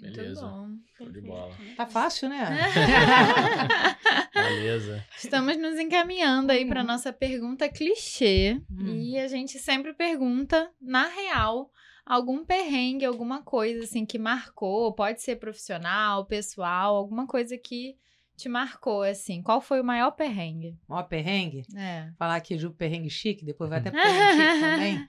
[0.00, 0.48] Beleza.
[0.96, 1.54] Show de bola.
[1.76, 2.56] Tá fácil, né?
[4.32, 5.04] Beleza.
[5.16, 8.60] Estamos nos encaminhando aí para nossa pergunta clichê.
[8.70, 8.86] Hum.
[8.86, 11.70] E a gente sempre pergunta, na real,
[12.06, 17.96] algum perrengue, alguma coisa assim que marcou, pode ser profissional, pessoal, alguma coisa que
[18.36, 19.42] te marcou, assim?
[19.42, 20.78] Qual foi o maior perrengue?
[20.88, 21.64] Maior perrengue?
[21.76, 22.08] É.
[22.16, 25.08] Falar aqui de um perrengue chique, depois vai até perrengue chique também.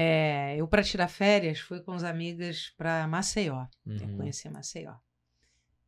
[0.00, 3.66] É, eu, para tirar férias, fui com as amigas para Maceió.
[3.84, 3.96] Uhum.
[4.00, 4.94] Eu conheci Maceió.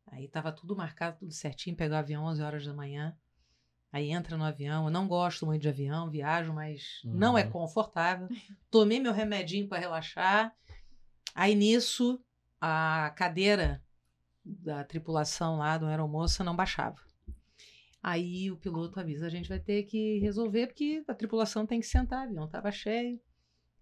[0.05, 1.77] Aí tava tudo marcado, tudo certinho.
[1.77, 3.17] Pegou o avião 11 horas da manhã.
[3.89, 4.83] Aí entra no avião.
[4.83, 7.13] Eu não gosto muito de avião, viajo, mas uhum.
[7.13, 7.51] não é uhum.
[7.51, 8.27] confortável.
[8.69, 10.53] Tomei meu remedinho para relaxar.
[11.33, 12.21] Aí nisso,
[12.59, 13.81] a cadeira
[14.43, 16.99] da tripulação lá do aeromoça não baixava.
[18.03, 21.87] Aí o piloto avisa: a gente vai ter que resolver, porque a tripulação tem que
[21.87, 23.17] sentar, o avião estava cheio.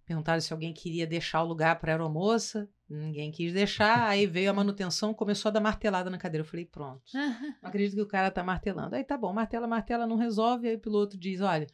[0.10, 2.68] Perguntaram se alguém queria deixar o lugar para a aeromoça.
[2.90, 4.10] Ninguém quis deixar.
[4.10, 6.44] Aí veio a manutenção, começou a dar martelada na cadeira.
[6.44, 7.04] Eu falei, pronto.
[7.14, 7.30] Não
[7.70, 8.96] acredito que o cara tá martelando.
[8.96, 10.68] Aí tá bom, martela, martela, não resolve.
[10.68, 11.68] Aí o piloto diz: olha,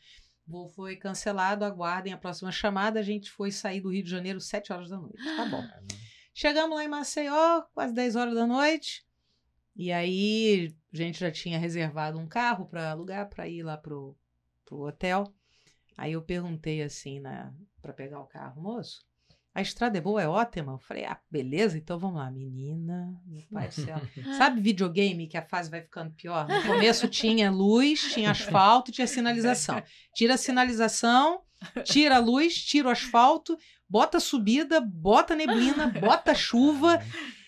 [0.46, 3.00] voo foi cancelado, aguardem a próxima chamada.
[3.00, 5.24] A gente foi sair do Rio de Janeiro sete horas da noite.
[5.38, 5.64] Tá bom.
[6.34, 9.06] Chegamos lá em Maceió, quase 10 horas da noite.
[9.78, 14.14] E aí a gente já tinha reservado um carro para alugar para ir lá pro,
[14.66, 15.34] pro hotel.
[15.98, 19.00] Aí eu perguntei assim, na, para pegar o carro, moço.
[19.54, 20.74] A estrada é boa, é ótima.
[20.74, 23.18] Eu falei, ah, beleza, então vamos lá, menina.
[23.26, 24.02] Meu pai do céu.
[24.38, 26.46] Sabe videogame que a fase vai ficando pior?
[26.46, 29.82] No começo tinha luz, tinha asfalto, tinha sinalização.
[30.14, 31.42] Tira a sinalização,
[31.86, 37.02] tira a luz, tira o asfalto, bota subida, bota neblina, bota chuva.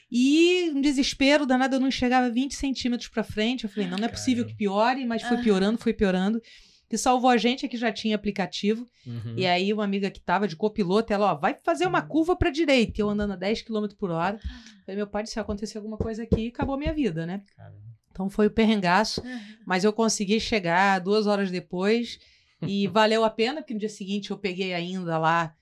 [0.10, 3.66] E um desespero danado, eu não enxergava 20 centímetros para frente.
[3.66, 6.42] Eu falei, não, não é possível que piore, mas foi piorando, foi piorando
[6.90, 8.88] que salvou a gente é que já tinha aplicativo.
[9.06, 9.34] Uhum.
[9.36, 12.08] E aí, uma amiga que tava de copiloto, ela, ó, vai fazer uma uhum.
[12.08, 13.02] curva pra direita.
[13.02, 14.40] Eu andando a 10 km por hora.
[14.86, 17.42] Falei, meu pai, se acontecer alguma coisa aqui, acabou a minha vida, né?
[17.56, 17.88] Caramba.
[18.12, 19.22] Então foi o perrengaço.
[19.22, 19.40] Uhum.
[19.66, 22.20] Mas eu consegui chegar duas horas depois.
[22.62, 25.54] E valeu a pena, porque no dia seguinte eu peguei ainda lá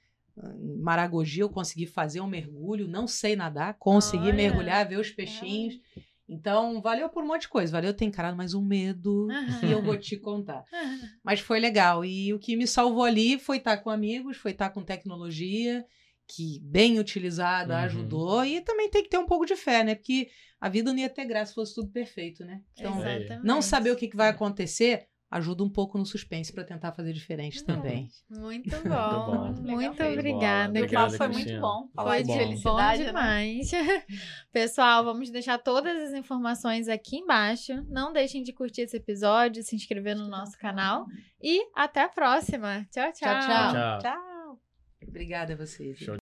[0.60, 2.88] em Maragogi, eu consegui fazer um mergulho.
[2.88, 4.34] Não sei nadar, consegui Olha.
[4.34, 5.80] mergulhar, ver os peixinhos.
[6.28, 7.72] Então, valeu por um monte de coisa.
[7.72, 9.60] Valeu ter encarado mais um medo uhum.
[9.60, 10.64] que eu vou te contar.
[10.76, 11.00] Uhum.
[11.24, 12.04] Mas foi legal.
[12.04, 15.86] E o que me salvou ali foi estar com amigos, foi estar com tecnologia,
[16.28, 17.80] que bem utilizada uhum.
[17.82, 18.46] ajudou.
[18.46, 19.96] E também tem que ter um pouco de fé, né?
[19.96, 22.62] Porque a vida não ia ter graça se fosse tudo perfeito, né?
[22.78, 23.46] Então, Exatamente.
[23.46, 27.14] não saber o que, que vai acontecer ajuda um pouco no suspense para tentar fazer
[27.14, 28.10] diferente hum, também.
[28.30, 29.54] Muito bom.
[29.54, 30.84] muito, muito obrigada.
[30.84, 31.90] O papo foi muito bom.
[31.96, 33.06] Foi de felicidade bom né?
[33.06, 33.72] demais.
[33.72, 34.04] Né?
[34.52, 37.86] Pessoal, vamos deixar todas as informações aqui embaixo.
[37.90, 41.06] Não deixem de curtir esse episódio, se inscrever no nosso canal
[41.42, 42.88] e até a próxima.
[42.92, 43.40] Tchau, tchau.
[43.40, 44.00] Tchau, tchau.
[44.00, 44.60] tchau.
[45.08, 45.98] Obrigada a vocês.
[45.98, 46.18] Show